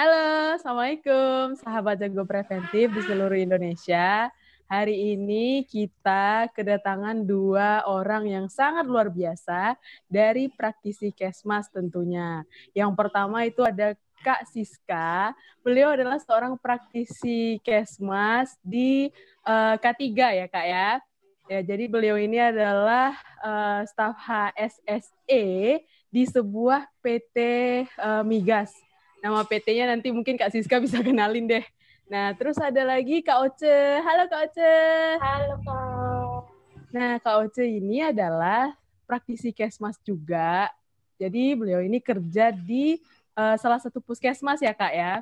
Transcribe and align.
Halo, 0.00 0.56
Assalamualaikum 0.56 1.60
sahabat 1.60 2.00
jago 2.00 2.24
preventif 2.24 2.88
di 2.88 3.04
seluruh 3.04 3.36
Indonesia. 3.36 4.32
Hari 4.64 4.96
ini 5.12 5.68
kita 5.68 6.48
kedatangan 6.56 7.20
dua 7.28 7.84
orang 7.84 8.24
yang 8.24 8.48
sangat 8.48 8.88
luar 8.88 9.12
biasa 9.12 9.76
dari 10.08 10.48
praktisi 10.48 11.12
Kesmas 11.12 11.68
tentunya. 11.68 12.48
Yang 12.72 12.96
pertama 12.96 13.44
itu 13.44 13.60
ada 13.60 13.92
Kak 14.24 14.48
Siska. 14.48 15.36
Beliau 15.60 15.92
adalah 15.92 16.16
seorang 16.16 16.56
praktisi 16.56 17.60
Kesmas 17.60 18.56
di 18.64 19.12
uh, 19.44 19.76
K3 19.76 20.00
ya 20.16 20.46
Kak 20.48 20.64
ya. 20.64 20.90
Ya, 21.52 21.60
jadi 21.60 21.84
beliau 21.92 22.16
ini 22.16 22.40
adalah 22.40 23.20
uh, 23.44 23.84
staf 23.84 24.16
HSSE 24.16 25.44
di 26.08 26.22
sebuah 26.24 26.88
PT 27.04 27.36
uh, 28.00 28.24
Migas 28.24 28.72
Nama 29.20 29.44
PT-nya 29.44 29.84
nanti 29.84 30.08
mungkin 30.08 30.40
Kak 30.40 30.48
Siska 30.48 30.80
bisa 30.80 30.96
kenalin 31.06 31.44
deh. 31.44 31.64
Nah, 32.08 32.32
terus 32.34 32.56
ada 32.56 32.82
lagi 32.82 33.20
Kak 33.20 33.38
Oce. 33.52 34.00
Halo 34.00 34.24
Kak 34.26 34.40
Oce. 34.48 34.74
Halo 35.20 35.54
Kak. 35.60 36.40
Nah, 36.90 37.12
Kak 37.20 37.36
Oce 37.44 37.68
ini 37.68 38.00
adalah 38.00 38.72
praktisi 39.04 39.52
Kesmas 39.52 40.00
juga. 40.00 40.72
Jadi 41.20 41.52
beliau 41.52 41.84
ini 41.84 42.00
kerja 42.00 42.48
di 42.48 42.96
uh, 43.36 43.54
salah 43.60 43.76
satu 43.76 44.00
puskesmas 44.00 44.64
ya 44.64 44.72
Kak 44.72 44.92
ya. 44.96 45.20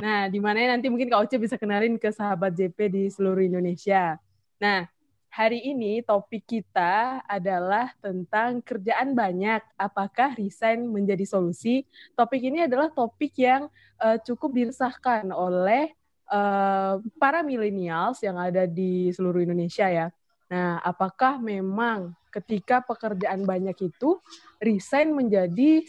Nah, 0.00 0.26
di 0.32 0.40
mana 0.40 0.74
nanti 0.74 0.88
mungkin 0.88 1.12
Kak 1.12 1.28
Oce 1.28 1.36
bisa 1.36 1.60
kenalin 1.60 2.00
ke 2.00 2.08
sahabat 2.08 2.56
JP 2.56 2.78
di 2.88 3.04
seluruh 3.12 3.44
Indonesia. 3.44 4.16
Nah, 4.56 4.88
Hari 5.34 5.66
ini 5.66 5.98
topik 5.98 6.46
kita 6.46 7.18
adalah 7.26 7.90
tentang 7.98 8.62
kerjaan 8.62 9.18
banyak. 9.18 9.66
Apakah 9.74 10.38
resign 10.38 10.86
menjadi 10.86 11.26
solusi? 11.26 11.82
Topik 12.14 12.38
ini 12.38 12.62
adalah 12.62 12.86
topik 12.94 13.34
yang 13.42 13.66
uh, 13.98 14.14
cukup 14.22 14.54
diresahkan 14.54 15.26
oleh 15.34 15.90
uh, 16.30 17.02
para 17.18 17.42
milenials 17.42 18.22
yang 18.22 18.38
ada 18.38 18.62
di 18.62 19.10
seluruh 19.10 19.42
Indonesia 19.42 19.90
ya. 19.90 20.06
Nah, 20.54 20.78
apakah 20.86 21.42
memang 21.42 22.14
ketika 22.30 22.78
pekerjaan 22.86 23.42
banyak 23.42 23.74
itu 23.90 24.22
resign 24.62 25.18
menjadi 25.18 25.82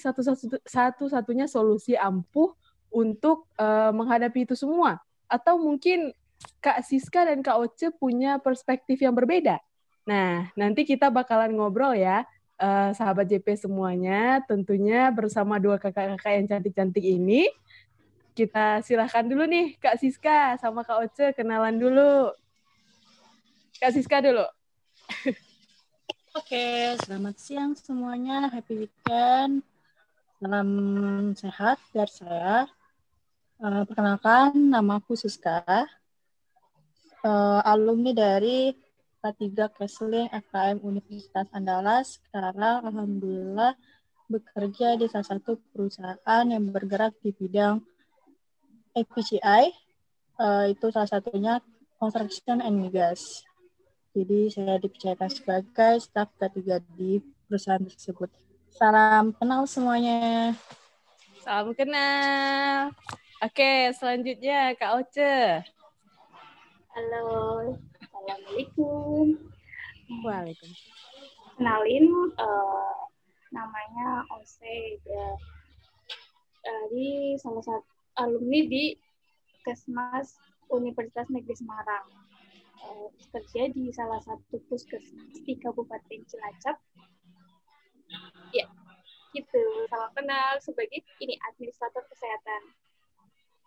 satu-satunya 0.66 1.46
solusi 1.46 1.94
ampuh 1.94 2.50
untuk 2.90 3.46
uh, 3.62 3.94
menghadapi 3.94 4.50
itu 4.50 4.58
semua? 4.58 4.98
Atau 5.30 5.62
mungkin 5.62 6.18
Kak 6.66 6.82
Siska 6.82 7.30
dan 7.30 7.46
Kak 7.46 7.62
Oce 7.62 7.94
punya 7.94 8.42
perspektif 8.42 8.98
yang 8.98 9.14
berbeda. 9.14 9.62
Nah, 10.06 10.50
nanti 10.54 10.86
kita 10.86 11.10
bakalan 11.10 11.54
ngobrol 11.54 11.94
ya, 11.98 12.26
uh, 12.58 12.90
sahabat 12.94 13.30
JP 13.30 13.58
semuanya, 13.58 14.42
tentunya 14.46 15.10
bersama 15.14 15.62
dua 15.62 15.82
kakak-kakak 15.82 16.34
yang 16.42 16.46
cantik-cantik 16.50 17.06
ini. 17.06 17.50
Kita 18.36 18.82
silahkan 18.82 19.26
dulu 19.26 19.48
nih, 19.48 19.78
Kak 19.78 19.98
Siska 19.98 20.58
sama 20.58 20.82
Kak 20.82 21.06
Oce, 21.06 21.34
kenalan 21.34 21.78
dulu. 21.78 22.34
Kak 23.78 23.94
Siska 23.94 24.22
dulu. 24.22 24.46
Oke, 26.36 27.00
selamat 27.06 27.36
siang 27.40 27.72
semuanya. 27.80 28.52
Happy 28.52 28.86
weekend. 28.86 29.64
Salam 30.42 30.70
sehat 31.38 31.80
dari 31.96 32.12
saya. 32.12 32.68
Uh, 33.56 33.88
perkenalkan, 33.88 34.52
nama 34.68 35.00
aku 35.00 35.16
Siska 35.16 35.64
uh, 37.26 37.62
alumni 37.66 38.14
dari 38.14 38.72
K3 39.20 39.74
Kesling 39.74 40.30
FKM 40.30 40.86
Universitas 40.86 41.50
Andalas. 41.50 42.22
Sekarang 42.22 42.86
Alhamdulillah 42.86 43.74
bekerja 44.30 44.98
di 45.02 45.10
salah 45.10 45.26
satu 45.26 45.58
perusahaan 45.74 46.46
yang 46.46 46.70
bergerak 46.70 47.18
di 47.26 47.34
bidang 47.34 47.82
APCI. 48.94 49.74
Uh, 50.38 50.70
itu 50.70 50.94
salah 50.94 51.10
satunya 51.10 51.58
Construction 51.98 52.62
and 52.62 52.78
Migas. 52.78 53.42
Jadi 54.16 54.48
saya 54.54 54.80
dipercayakan 54.80 55.28
sebagai 55.28 55.94
staf 56.00 56.30
K3 56.38 56.80
di 56.96 57.20
perusahaan 57.50 57.82
tersebut. 57.82 58.30
Salam 58.72 59.34
kenal 59.36 59.66
semuanya. 59.66 60.54
Salam 61.42 61.74
kenal. 61.74 62.92
Oke, 63.44 63.92
selanjutnya 63.96 64.76
Kak 64.80 64.92
Oce. 65.04 65.75
Halo, 66.96 67.76
Assalamualaikum. 68.00 69.36
Waalaikumsalam. 70.24 71.28
Kenalin, 71.60 72.08
uh, 72.40 72.96
namanya 73.52 74.24
Ose 74.40 74.96
ya, 75.04 75.28
dari 76.64 77.36
salah 77.36 77.60
satu 77.68 77.92
alumni 78.16 78.64
di 78.72 78.96
Kesmas 79.68 80.40
Universitas 80.72 81.28
Negeri 81.28 81.60
Semarang. 81.60 82.08
Uh, 82.80 83.12
kerja 83.28 83.76
di 83.76 83.92
salah 83.92 84.24
satu 84.24 84.64
puskesmas 84.72 85.36
di 85.44 85.52
Kabupaten 85.60 86.24
Cilacap. 86.32 86.80
Ya, 88.56 88.72
gitu. 89.36 89.64
Salam 89.92 90.16
kenal 90.16 90.64
sebagai 90.64 91.04
ini 91.20 91.36
administrator 91.52 92.08
kesehatan. 92.08 92.85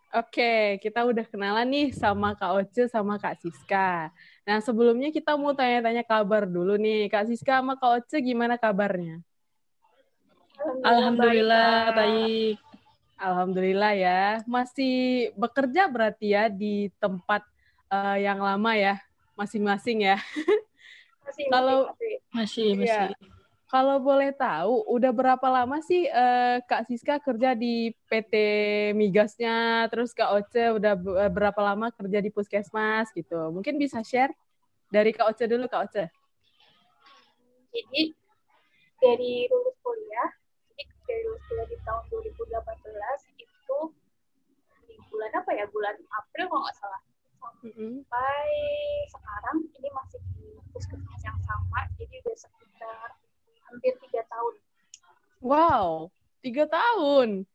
Oke, 0.09 0.81
kita 0.81 1.05
udah 1.05 1.21
kenalan 1.21 1.69
nih 1.69 1.93
sama 1.93 2.33
Kak 2.33 2.57
Oce 2.57 2.89
sama 2.89 3.21
Kak 3.21 3.37
Siska. 3.45 4.09
Nah, 4.41 4.57
sebelumnya 4.57 5.13
kita 5.13 5.37
mau 5.37 5.53
tanya-tanya 5.53 6.01
kabar 6.01 6.49
dulu 6.49 6.81
nih. 6.81 7.13
Kak 7.13 7.29
Siska 7.29 7.61
sama 7.61 7.77
Kak 7.77 8.01
Oce 8.01 8.17
gimana 8.17 8.57
kabarnya? 8.57 9.21
Alhamdulillah, 10.81 11.93
baik. 11.93 12.57
Alhamdulillah 13.21 13.93
ya. 13.93 14.21
Masih 14.49 15.29
bekerja 15.37 15.85
berarti 15.85 16.33
ya 16.33 16.49
di 16.49 16.89
tempat 16.97 17.45
uh, 17.93 18.17
yang 18.17 18.41
lama 18.41 18.73
ya, 18.73 18.97
masing-masing 19.37 20.09
ya. 20.09 20.17
Masih, 21.21 21.45
Kalau 21.53 21.93
masih, 22.33 22.81
masih. 22.81 23.13
Ya, 23.13 23.13
kalau 23.69 24.01
boleh 24.01 24.33
tahu, 24.33 24.81
udah 24.89 25.13
berapa 25.13 25.45
lama 25.45 25.77
sih 25.85 26.09
uh, 26.09 26.57
Kak 26.65 26.89
Siska 26.89 27.21
kerja 27.21 27.53
di 27.53 27.93
PT 28.09 28.33
Migasnya, 28.97 29.85
terus 29.93 30.09
Kak 30.09 30.33
Oce 30.33 30.73
udah 30.73 30.97
eh, 30.97 31.29
berapa 31.29 31.61
lama 31.61 31.93
kerja 31.93 32.17
di 32.17 32.33
Puskesmas 32.33 33.13
gitu? 33.13 33.53
Mungkin 33.53 33.77
bisa 33.77 34.01
share 34.01 34.33
dari 34.89 35.13
Kak 35.13 35.37
Oce 35.37 35.45
dulu, 35.45 35.69
Kak 35.69 35.85
Oce. 35.85 36.09
Jadi 37.69 38.09
dari 38.97 39.45
lulus 39.53 39.77
kuliah, 39.85 40.29
jadi 40.73 40.83
dari 41.05 41.21
lulus 41.29 41.43
kuliah 41.45 41.67
di 41.69 41.77
tahun 41.85 42.03
2018 42.09 43.37
itu 43.37 43.79
di 44.89 44.97
bulan 45.13 45.31
apa 45.37 45.51
ya? 45.53 45.69
Bulan 45.69 45.93
April 46.17 46.45
kalau 46.49 46.61
nggak 46.65 46.77
salah. 46.81 47.01
Sampai 47.37 47.69
mm 47.69 47.73
-hmm. 47.77 49.05
sekarang 49.13 49.57
ini 49.77 49.89
masih 49.93 50.19
di 50.33 50.57
puskesmas 50.73 51.21
yang 51.21 51.37
sama, 51.45 51.85
jadi 52.01 52.17
udah 52.25 52.33
sekitar 52.33 53.28
hampir 53.69 53.93
tiga 54.01 54.21
tahun. 54.25 54.53
Wow, 55.39 55.87
tiga 56.41 56.65
tahun. 56.65 57.45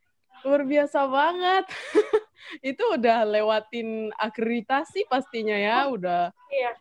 Luar 0.47 0.63
biasa 0.65 1.05
banget. 1.11 1.65
itu 2.71 2.85
udah 2.95 3.25
lewatin 3.25 4.13
akreditasi 4.17 5.09
pastinya 5.11 5.57
ya, 5.57 5.89
oh, 5.89 5.99
udah. 5.99 6.31
Iya. 6.53 6.73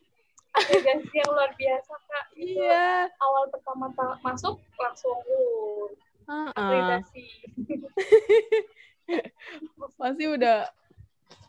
Akreditasi 0.53 1.15
yang 1.17 1.29
luar 1.33 1.51
biasa, 1.57 1.93
Kak. 1.97 2.25
iya. 2.37 3.09
Awal 3.09 3.43
pertama 3.49 3.85
masuk 4.21 4.61
langsung 4.77 5.17
uh, 6.29 6.49
akreditasi. 6.53 7.25
Pasti 9.99 10.23
udah 10.29 10.69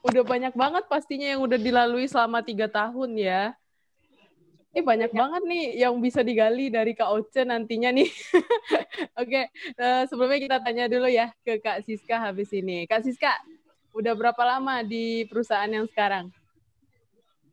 udah 0.05 0.23
banyak 0.25 0.53
banget 0.53 0.85
pastinya 0.91 1.33
yang 1.33 1.41
udah 1.41 1.57
dilalui 1.57 2.05
selama 2.09 2.45
tiga 2.45 2.69
tahun 2.69 3.17
ya. 3.17 3.57
Ini 4.75 4.83
banyak 4.83 5.15
banget 5.15 5.43
nih 5.47 5.87
yang 5.87 5.95
bisa 6.03 6.27
digali 6.27 6.67
dari 6.67 6.99
Kak 6.99 7.07
Oce 7.07 7.47
nantinya 7.47 7.95
nih. 7.95 8.11
Oke, 9.23 9.23
okay. 9.23 9.45
uh, 9.79 10.03
eh, 10.03 10.11
sebelumnya 10.11 10.43
kita 10.43 10.59
tanya 10.67 10.91
dulu 10.91 11.07
ya 11.07 11.31
ke 11.47 11.63
Kak 11.63 11.87
Siska 11.87 12.19
habis 12.19 12.51
ini. 12.51 12.83
Kak 12.91 13.07
Siska, 13.07 13.31
udah 13.95 14.19
berapa 14.19 14.43
lama 14.43 14.83
di 14.83 15.31
perusahaan 15.31 15.71
yang 15.71 15.87
sekarang? 15.87 16.27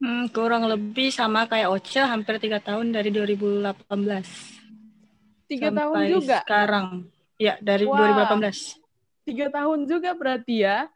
Hmm, 0.01 0.33
kurang 0.33 0.65
lebih 0.65 1.13
sama 1.13 1.45
kayak 1.45 1.69
Oce, 1.69 2.01
hampir 2.01 2.41
tiga 2.41 2.57
tahun 2.57 2.89
dari 2.89 3.13
2018. 3.13 3.85
Tiga 5.45 5.69
tahun 5.69 6.01
juga? 6.09 6.41
sekarang. 6.41 7.05
Ya, 7.37 7.53
dari 7.61 7.85
wow. 7.85 8.17
2018. 8.33 8.81
Tiga 9.29 9.53
tahun 9.53 9.85
juga 9.85 10.17
berarti 10.17 10.65
ya? 10.65 10.89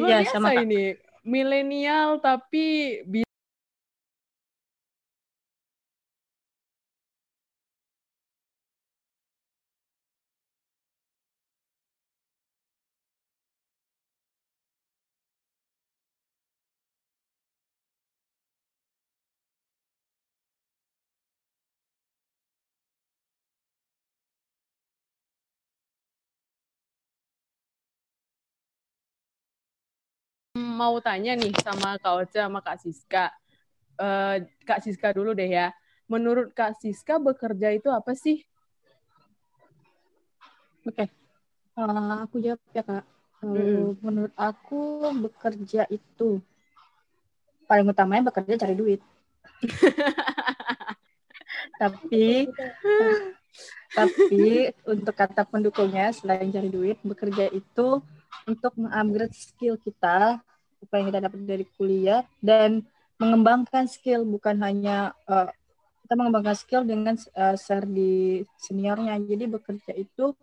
Iya, 0.00 0.24
sama 0.32 0.56
ini. 0.56 0.96
Milenial 1.28 2.24
tapi 2.24 3.04
mau 30.82 30.98
tanya 30.98 31.38
nih 31.38 31.54
sama 31.62 31.94
Kak 32.02 32.14
Oce 32.18 32.38
sama 32.42 32.58
Kak 32.58 32.82
Siska. 32.82 33.30
Uh, 33.94 34.42
Kak 34.66 34.82
Siska 34.82 35.14
dulu 35.14 35.30
deh 35.30 35.46
ya. 35.46 35.70
Menurut 36.10 36.50
Kak 36.50 36.74
Siska 36.82 37.22
bekerja 37.22 37.70
itu 37.70 37.86
apa 37.86 38.18
sih? 38.18 38.42
Oke, 40.82 41.06
okay. 41.06 41.08
uh, 41.78 41.86
eh, 41.86 42.18
aku 42.26 42.42
jawab 42.42 42.58
ya 42.74 42.82
Kak. 42.82 43.06
Uh, 43.38 43.54
hmm. 43.54 43.86
Menurut 44.02 44.34
aku 44.34 45.06
bekerja 45.22 45.86
itu 45.86 46.42
paling 47.70 47.86
utamanya 47.86 48.34
bekerja 48.34 48.66
cari 48.66 48.74
duit. 48.74 48.98
tapi 51.80 52.50
tapi 53.94 54.70
untuk 54.86 55.14
kata 55.14 55.46
pendukungnya 55.46 56.10
selain 56.10 56.50
cari 56.50 56.70
duit 56.70 56.98
bekerja 57.06 57.46
itu 57.54 58.02
untuk 58.50 58.72
mengupgrade 58.74 59.34
skill 59.34 59.78
kita 59.78 60.42
apa 60.82 60.94
yang 60.98 61.06
kita 61.14 61.20
dapat 61.22 61.40
dari 61.46 61.64
kuliah 61.78 62.26
dan 62.42 62.82
mengembangkan 63.22 63.86
skill 63.86 64.26
bukan 64.26 64.58
hanya 64.60 65.14
uh, 65.30 65.46
kita 66.02 66.14
mengembangkan 66.18 66.56
skill 66.58 66.82
dengan 66.82 67.14
uh, 67.38 67.54
share 67.54 67.86
di 67.86 68.42
seniornya. 68.58 69.16
Jadi 69.22 69.44
bekerja 69.46 69.94
itu 69.94 70.34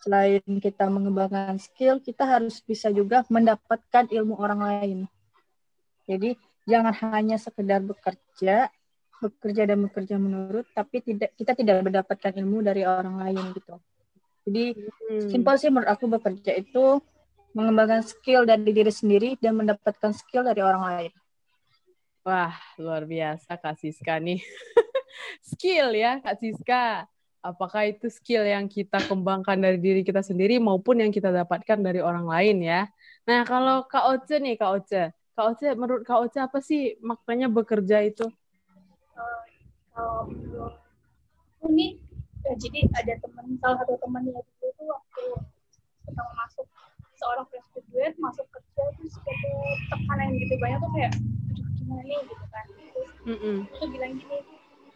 selain 0.00 0.42
kita 0.60 0.88
mengembangkan 0.88 1.60
skill 1.60 2.00
kita 2.00 2.24
harus 2.24 2.60
bisa 2.64 2.88
juga 2.92 3.22
mendapatkan 3.28 4.08
ilmu 4.08 4.34
orang 4.40 4.60
lain. 4.64 4.98
Jadi 6.08 6.34
jangan 6.66 6.94
hanya 7.12 7.36
sekedar 7.36 7.84
bekerja 7.84 8.72
bekerja 9.16 9.62
dan 9.64 9.80
bekerja 9.88 10.20
menurut 10.20 10.68
tapi 10.76 11.00
tidak 11.00 11.32
kita 11.40 11.56
tidak 11.56 11.80
mendapatkan 11.80 12.32
ilmu 12.36 12.60
dari 12.60 12.84
orang 12.84 13.16
lain 13.16 13.56
gitu. 13.56 13.80
Jadi 14.46 14.64
hmm. 14.76 15.28
simpel 15.32 15.54
sih 15.58 15.72
menurut 15.72 15.90
aku 15.90 16.06
bekerja 16.06 16.52
itu 16.54 17.00
mengembangkan 17.56 18.04
skill 18.04 18.44
dari 18.44 18.68
diri 18.68 18.92
sendiri 18.92 19.40
dan 19.40 19.56
mendapatkan 19.56 20.12
skill 20.12 20.44
dari 20.44 20.60
orang 20.60 20.82
lain. 20.84 21.12
Wah 22.20 22.52
luar 22.76 23.08
biasa 23.08 23.56
kak 23.56 23.80
Siska 23.80 24.20
nih. 24.20 24.44
Skill 25.48 25.96
ya 25.96 26.20
kak 26.20 26.36
Siska. 26.36 27.08
Apakah 27.40 27.86
itu 27.86 28.10
skill 28.10 28.42
yang 28.42 28.66
kita 28.66 28.98
kembangkan 29.06 29.54
dari 29.54 29.78
diri 29.78 30.02
kita 30.02 30.18
sendiri 30.18 30.58
maupun 30.58 30.98
yang 30.98 31.14
kita 31.14 31.30
dapatkan 31.30 31.78
dari 31.78 32.02
orang 32.02 32.26
lain 32.26 32.58
ya? 32.58 32.90
Nah 33.24 33.46
kalau 33.46 33.86
kak 33.86 34.04
Oce 34.04 34.36
nih 34.42 34.58
kak 34.58 34.70
Oce. 34.82 35.14
Kak 35.36 35.52
Oce, 35.52 35.68
menurut 35.76 36.00
Kak 36.08 36.16
Oce 36.24 36.40
apa 36.40 36.64
sih 36.64 36.96
maknanya 37.04 37.52
bekerja 37.52 38.00
itu? 38.00 38.24
Uh, 39.12 39.44
kalau 39.92 40.24
menurut 40.32 40.80
ini 41.68 42.00
ya, 42.40 42.56
jadi 42.56 42.88
ada 42.96 43.20
teman 43.20 43.44
salah 43.60 43.84
satu 43.84 44.00
temannya 44.00 44.32
dulu 44.32 44.64
itu 44.64 44.82
waktu 44.88 45.24
pertama 46.08 46.32
masuk 46.40 46.64
seorang 47.16 47.44
fresh 47.48 47.68
graduate 47.72 48.16
masuk 48.20 48.46
kerja 48.52 48.82
itu 48.96 49.04
seperti 49.08 49.48
tekanan 49.88 50.36
gitu 50.36 50.54
banyak 50.60 50.78
tuh 50.80 50.90
kayak 50.92 51.12
gimana 51.80 52.02
nih? 52.04 52.20
gitu 52.28 52.46
kan. 52.52 52.66
Terus 52.68 53.10
mm 53.24 53.36
-hmm. 53.38 53.56
itu 53.72 53.84
bilang 53.92 54.12
gini 54.20 54.38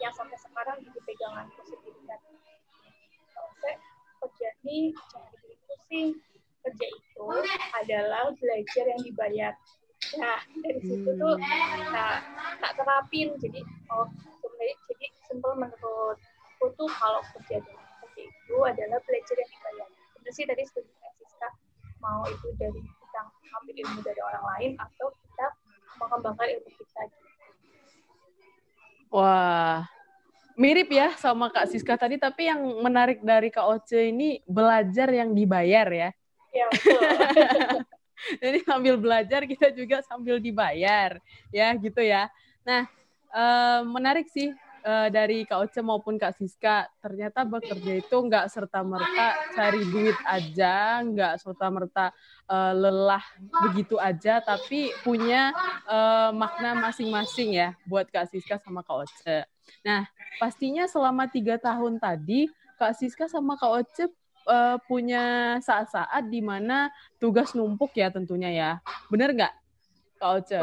yang 0.00 0.12
sampai 0.16 0.36
sekarang 0.40 0.76
jadi 0.80 1.00
pegangan 1.04 1.46
positif 1.56 1.94
kan. 2.08 2.20
Kalau 3.32 3.50
saya 3.60 3.76
kerja 4.20 4.48
nih 4.64 4.84
jangan 5.12 5.32
itu 5.48 5.74
sih 5.88 6.06
kerja 6.60 6.86
itu 6.88 7.26
adalah 7.76 8.32
belajar 8.36 8.84
yang 8.84 9.00
dibayar. 9.04 9.52
Nah 10.16 10.40
dari 10.64 10.80
situ 10.80 11.10
tuh 11.16 11.34
nah, 11.92 12.20
tak 12.60 12.72
terapin. 12.76 13.36
Jadi 13.40 13.60
oh 13.92 14.08
sebenarnya 14.40 14.76
jadi 14.88 15.06
simpel 15.28 15.52
menurut 15.56 16.16
aku 16.60 16.66
tuh 16.76 16.88
kalau 16.88 17.20
kerja 17.36 17.60
kerja 17.64 18.22
itu 18.24 18.56
adalah 18.60 18.98
belajar 19.04 19.36
yang 19.36 19.50
dibayar. 19.52 19.88
Itu 20.20 20.30
sih 20.32 20.44
tadi 20.48 20.64
studi 20.68 20.92
Siska 21.00 21.19
mau 22.00 22.24
itu 22.26 22.48
dari 22.56 22.80
kita 22.80 23.20
ambil 23.60 23.74
ilmu 23.76 24.00
dari 24.00 24.20
orang 24.24 24.44
lain 24.56 24.70
atau 24.80 25.08
kita 25.12 25.46
mengembangkan 26.00 26.46
ilmu 26.58 26.70
kita 26.74 27.02
wah 29.12 29.84
mirip 30.60 30.92
ya 30.92 31.16
sama 31.16 31.48
Kak 31.48 31.72
Siska 31.72 31.96
tadi 31.96 32.20
tapi 32.20 32.52
yang 32.52 32.60
menarik 32.84 33.24
dari 33.24 33.48
Kak 33.48 33.64
Oce 33.64 34.12
ini 34.12 34.44
belajar 34.44 35.08
yang 35.08 35.32
dibayar 35.32 35.88
ya. 35.88 36.10
Ya 36.52 36.66
betul. 36.72 37.00
Jadi 38.36 38.58
sambil 38.68 39.00
belajar 39.00 39.48
kita 39.48 39.72
juga 39.72 40.04
sambil 40.04 40.36
dibayar, 40.36 41.16
ya 41.48 41.72
gitu 41.80 42.04
ya. 42.04 42.28
Nah, 42.68 42.84
uh, 43.32 43.80
menarik 43.88 44.28
sih 44.28 44.52
uh, 44.84 45.08
dari 45.12 45.44
Kak 45.44 45.68
Oce 45.68 45.80
maupun 45.80 46.16
Kak 46.20 46.36
Siska, 46.36 46.88
ternyata 47.00 47.44
bekerja 47.44 48.00
itu 48.00 48.16
nggak 48.16 48.46
serta 48.50 48.80
merta 48.84 49.36
cari 49.56 49.82
duit 49.88 50.18
aja, 50.26 51.00
nggak 51.04 51.40
serta 51.40 51.66
merta 51.68 52.04
uh, 52.50 52.72
lelah 52.76 53.24
begitu 53.68 53.96
aja, 54.00 54.40
tapi 54.44 54.92
punya 55.04 55.52
uh, 55.88 56.30
makna 56.32 56.76
masing-masing 56.78 57.56
ya 57.56 57.76
buat 57.88 58.08
Kak 58.08 58.28
Siska 58.30 58.58
sama 58.60 58.80
Kak 58.84 59.08
Oce. 59.08 59.46
Nah, 59.86 60.08
pastinya 60.42 60.88
selama 60.90 61.30
tiga 61.30 61.60
tahun 61.60 62.00
tadi 62.02 62.50
Kak 62.80 62.96
Siska 62.96 63.28
sama 63.28 63.60
Kak 63.60 63.72
Oce 63.84 64.04
uh, 64.48 64.76
punya 64.88 65.56
saat-saat 65.60 66.26
di 66.32 66.40
mana 66.40 66.88
tugas 67.20 67.52
numpuk 67.52 67.92
ya 67.94 68.08
tentunya 68.08 68.50
ya. 68.50 68.70
Bener 69.12 69.36
nggak, 69.36 69.54
Kak 70.16 70.30
Oce? 70.40 70.60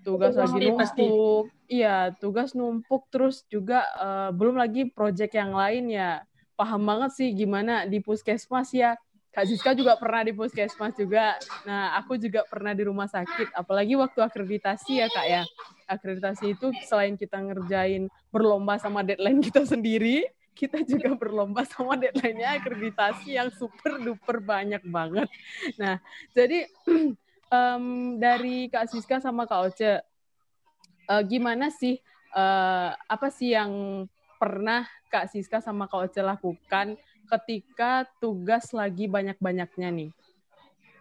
Tugas 0.00 0.32
lagi 0.36 0.72
numpuk. 0.72 1.52
Iya, 1.70 2.16
tugas 2.16 2.56
numpuk 2.56 3.06
terus 3.12 3.44
juga 3.46 3.84
uh, 4.00 4.30
belum 4.32 4.56
lagi 4.56 4.88
project 4.88 5.36
yang 5.36 5.52
lain 5.52 5.92
ya. 5.92 6.24
Paham 6.56 6.84
banget 6.84 7.10
sih 7.16 7.28
gimana 7.32 7.84
di 7.84 8.00
puskesmas 8.00 8.72
ya. 8.72 8.96
Kak 9.30 9.46
Siska 9.46 9.78
juga 9.78 9.94
pernah 9.94 10.26
di 10.26 10.34
puskesmas 10.34 10.98
juga. 10.98 11.38
Nah, 11.62 11.94
aku 12.02 12.18
juga 12.18 12.42
pernah 12.50 12.74
di 12.74 12.82
rumah 12.82 13.06
sakit. 13.06 13.54
Apalagi 13.54 13.94
waktu 13.94 14.18
akreditasi 14.26 14.98
ya, 14.98 15.06
Kak 15.06 15.26
ya. 15.30 15.42
Akreditasi 15.86 16.58
itu 16.58 16.74
selain 16.90 17.14
kita 17.14 17.38
ngerjain 17.38 18.10
berlomba 18.34 18.82
sama 18.82 19.06
deadline 19.06 19.38
kita 19.38 19.62
sendiri, 19.62 20.26
kita 20.58 20.82
juga 20.82 21.14
berlomba 21.14 21.62
sama 21.62 21.94
deadline-nya 21.94 22.58
akreditasi 22.58 23.38
yang 23.38 23.54
super 23.54 24.02
duper 24.02 24.42
banyak 24.42 24.82
banget. 24.90 25.30
Nah, 25.78 26.02
jadi 26.34 26.66
um, 27.50 28.16
dari 28.16 28.70
Kak 28.70 28.88
Siska 28.88 29.18
sama 29.18 29.44
Kak 29.44 29.60
Oce, 29.70 30.00
uh, 31.10 31.22
gimana 31.26 31.68
sih, 31.68 31.98
uh, 32.32 32.94
apa 32.94 33.28
sih 33.28 33.52
yang 33.52 34.06
pernah 34.40 34.88
Kak 35.12 35.28
Siska 35.28 35.60
sama 35.60 35.90
Kak 35.90 36.10
Oce 36.10 36.22
lakukan 36.24 36.96
ketika 37.28 38.08
tugas 38.22 38.72
lagi 38.72 39.10
banyak-banyaknya 39.10 39.90
nih? 39.90 40.10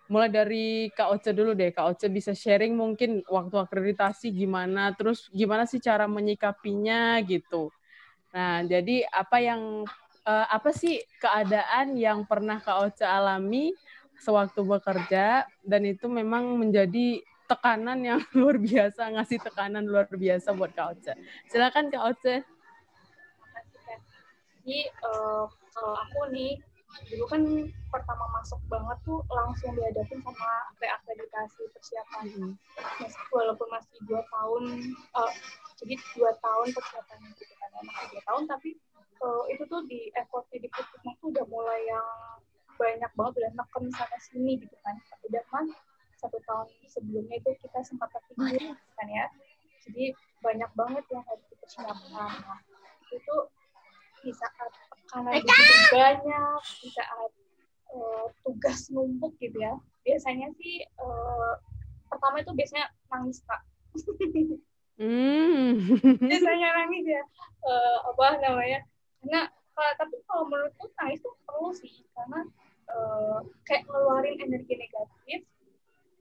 Mulai 0.10 0.30
dari 0.34 0.68
Kak 0.90 1.10
Oce 1.14 1.32
dulu 1.32 1.54
deh, 1.54 1.70
Kak 1.70 1.96
Oce 1.96 2.10
bisa 2.10 2.34
sharing 2.34 2.74
mungkin 2.74 3.22
waktu 3.30 3.56
akreditasi 3.62 4.34
gimana, 4.34 4.92
terus 4.98 5.30
gimana 5.30 5.70
sih 5.70 5.78
cara 5.78 6.10
menyikapinya 6.10 7.22
gitu. 7.24 7.70
Nah, 8.34 8.62
jadi 8.66 9.06
apa 9.10 9.38
yang 9.42 9.86
uh, 10.26 10.46
apa 10.50 10.70
sih 10.74 11.02
keadaan 11.22 11.98
yang 11.98 12.26
pernah 12.26 12.58
Kak 12.58 12.78
Oce 12.90 13.06
alami 13.06 13.74
sewaktu 14.20 14.62
bekerja 14.62 15.48
dan 15.64 15.82
itu 15.88 16.06
memang 16.12 16.60
menjadi 16.60 17.24
tekanan 17.50 18.00
yang 18.06 18.22
luar 18.38 18.62
biasa, 18.62 19.10
ngasih 19.18 19.42
tekanan 19.42 19.84
luar 19.90 20.06
biasa 20.12 20.54
buat 20.54 20.72
Kak 20.78 20.88
Oce. 20.94 21.14
Silakan 21.50 21.90
Kak 21.90 22.04
Oce. 22.14 22.46
Jadi 24.60 24.86
uh, 25.02 25.50
kalau 25.74 25.94
aku 25.98 26.30
nih 26.30 26.62
dulu 27.10 27.26
kan 27.26 27.42
pertama 27.90 28.26
masuk 28.38 28.58
banget 28.70 28.98
tuh 29.06 29.22
langsung 29.30 29.74
dihadapin 29.74 30.22
sama 30.22 30.50
reakreditasi 30.78 31.62
persiapan. 31.74 32.26
Mm 32.30 32.54
-hmm. 32.54 32.54
walaupun 33.34 33.68
masih 33.74 33.98
dua 34.06 34.22
tahun, 34.30 34.94
uh, 35.18 35.34
jadi 35.82 35.96
dua 36.14 36.32
tahun 36.38 36.68
persiapan 36.76 37.18
gitu 37.34 37.54
kan 37.58 37.70
emang 37.82 37.98
dua 38.14 38.22
tahun 38.28 38.44
tapi 38.46 38.70
uh, 39.24 39.44
itu 39.48 39.64
tuh 39.66 39.82
di 39.88 40.12
effortnya 40.16 40.60
di 40.60 40.70
puskesmas 40.70 41.16
tuh 41.24 41.32
udah 41.32 41.46
mulai 41.48 41.80
yang 41.88 42.08
banyak 42.80 43.12
banget 43.14 43.34
udah 43.44 43.52
neken 43.60 43.84
sana 43.92 44.18
sini 44.24 44.56
gitu 44.56 44.76
kan. 44.82 44.96
Udah 45.28 45.44
kan 45.52 45.66
satu 46.20 46.40
tahun 46.48 46.68
sebelumnya 46.88 47.40
itu 47.40 47.52
kita 47.60 47.80
sempat 47.84 48.10
tertinggi 48.16 48.72
kan 48.96 49.08
ya. 49.12 49.26
Jadi 49.84 50.16
banyak 50.40 50.72
banget 50.76 51.04
yang 51.12 51.24
harus 51.28 51.44
dipersiapkan 51.52 52.00
nah 52.16 52.60
itu 53.10 53.36
di 54.20 54.32
saat 54.36 54.72
tekanan 54.92 55.42
begitu 55.42 55.74
banyak 55.96 56.62
di 56.84 56.90
saat 56.92 57.32
uh, 57.96 58.28
tugas 58.44 58.92
numpuk 58.92 59.34
gitu 59.40 59.58
ya. 59.60 59.76
Biasanya 60.04 60.52
sih 60.60 60.84
uh, 61.00 61.56
pertama 62.08 62.44
itu 62.44 62.52
biasanya 62.56 62.92
nangis 63.10 63.42
kak. 63.48 63.62
Hmm. 65.00 65.80
Biasanya 66.30 66.68
nangis 66.76 67.06
ya. 67.08 67.24
Uh, 67.64 67.98
apa 68.12 68.44
namanya? 68.44 68.80
Karena 69.24 69.42
uh, 69.50 69.94
tapi 69.96 70.20
kalau 70.28 70.46
menurutku 70.52 70.92
nangis 71.00 71.24
itu 71.24 71.32
perlu 71.48 71.72
sih. 71.72 71.94
Karena 72.12 72.44
uh, 72.94 73.40
kayak 73.66 73.86
ngeluarin 73.90 74.38
energi 74.42 74.74
negatif. 74.78 75.40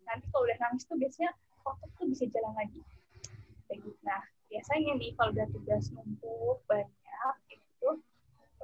Nanti 0.04 0.24
kalau 0.32 0.44
udah 0.48 0.58
nangis 0.60 0.84
tuh 0.88 0.96
biasanya 0.96 1.30
otak 1.64 1.90
tuh 1.96 2.06
bisa 2.08 2.24
jalan 2.32 2.52
lagi. 2.56 2.80
Kayak 3.68 3.78
gitu. 3.84 4.00
Nah, 4.04 4.22
biasanya 4.48 4.92
nih 4.96 5.10
kalau 5.16 5.30
udah 5.36 5.46
tugas 5.52 5.84
numpuk 5.92 6.58
banyak 6.64 7.36
itu 7.52 7.90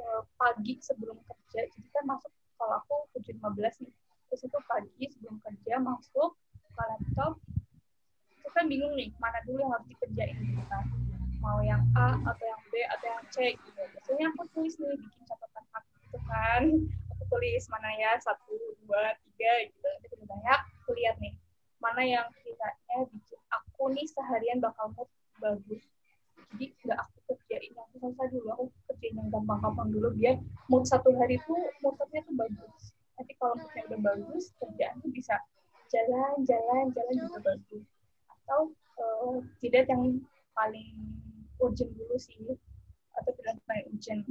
uh, 0.00 0.22
pagi 0.40 0.80
sebelum 0.80 1.20
kerja, 1.24 1.68
jadi 1.68 1.88
kan 1.92 2.04
masuk 2.08 2.32
kalau 2.56 2.80
aku 2.80 2.96
7.15 3.20 3.84
nih, 3.84 3.92
terus 4.30 4.50
itu 4.50 4.58
pagi 4.64 5.04
sebelum 5.12 5.36
kerja 5.44 5.74
masuk 5.78 6.32
buka 6.74 6.84
laptop 6.90 7.32
itu 8.34 8.48
kan 8.50 8.66
bingung 8.66 8.98
nih 8.98 9.14
mana 9.22 9.38
dulu 9.46 9.62
yang 9.62 9.72
harus 9.72 9.86
dikerjain 9.86 10.36
gitu 10.42 10.62
kan 10.66 10.84
mau 11.38 11.62
yang 11.62 11.86
A 11.94 12.18
atau 12.18 12.44
yang 12.44 12.62
B 12.66 12.82
atau 12.82 13.06
yang 13.14 13.24
C 13.30 13.36
gitu 13.54 13.78
biasanya 13.78 14.34
aku 14.34 14.42
tulis 14.50 14.74
nih 14.82 14.98
bikin 14.98 15.22
catatan 15.22 15.64
hak 15.70 15.84
gitu 16.02 16.18
kan 16.26 16.62
aku 16.82 17.03
tulis 17.34 17.66
mana 17.66 17.90
ya 17.98 18.14
satu 18.22 18.54
dua 18.86 19.10
tiga 19.26 19.66
gitu. 19.66 19.82
Nanti 19.82 20.22
banyak 20.22 20.60
aku 20.78 20.94
lihat 20.94 21.18
nih. 21.18 21.34
Mana 21.82 22.06
yang 22.06 22.30
kiranya 22.46 23.10
bikin 23.10 23.40
aku 23.50 23.90
nih 23.90 24.06
seharian 24.06 24.62
bakal 24.62 24.94
mood 24.94 25.10
bagus. 25.42 25.82
Jadi 26.54 26.70
nggak 26.86 26.98
aku 27.02 27.34
kerjain 27.34 27.74
yang 27.74 27.88
susah 27.90 28.26
dulu 28.30 28.48
aku 28.54 28.64
kerjain 28.86 29.18
yang 29.18 29.28
gampang-gampang 29.34 29.90
dulu 29.90 30.14
biar 30.14 30.38
mood 30.70 30.86
satu 30.86 31.10
hari 31.18 31.42
tuh 31.42 31.58
moodnya 31.82 32.22
tuh 32.22 32.34
bagus. 32.38 32.94
Nanti 33.18 33.32
kalau 33.42 33.58
moodnya 33.58 33.82
udah 33.90 34.00
bagus 34.14 34.54
kerjaan 34.62 34.94
tuh 35.02 35.10
bisa 35.10 35.34
jalan 35.90 36.46
jalan 36.46 36.94
jalan 36.94 37.14
juga 37.18 37.38
bagus 37.42 37.84
atau 38.30 38.70
uh, 39.02 39.42
tidak 39.58 39.90
yang 39.90 40.22
paling 40.54 40.94
urgent 41.58 41.90
dulu 41.98 42.14
sih 42.14 42.38
atau 43.14 43.30
tidak 43.34 43.58
paling 43.66 43.86
urgent 43.90 44.22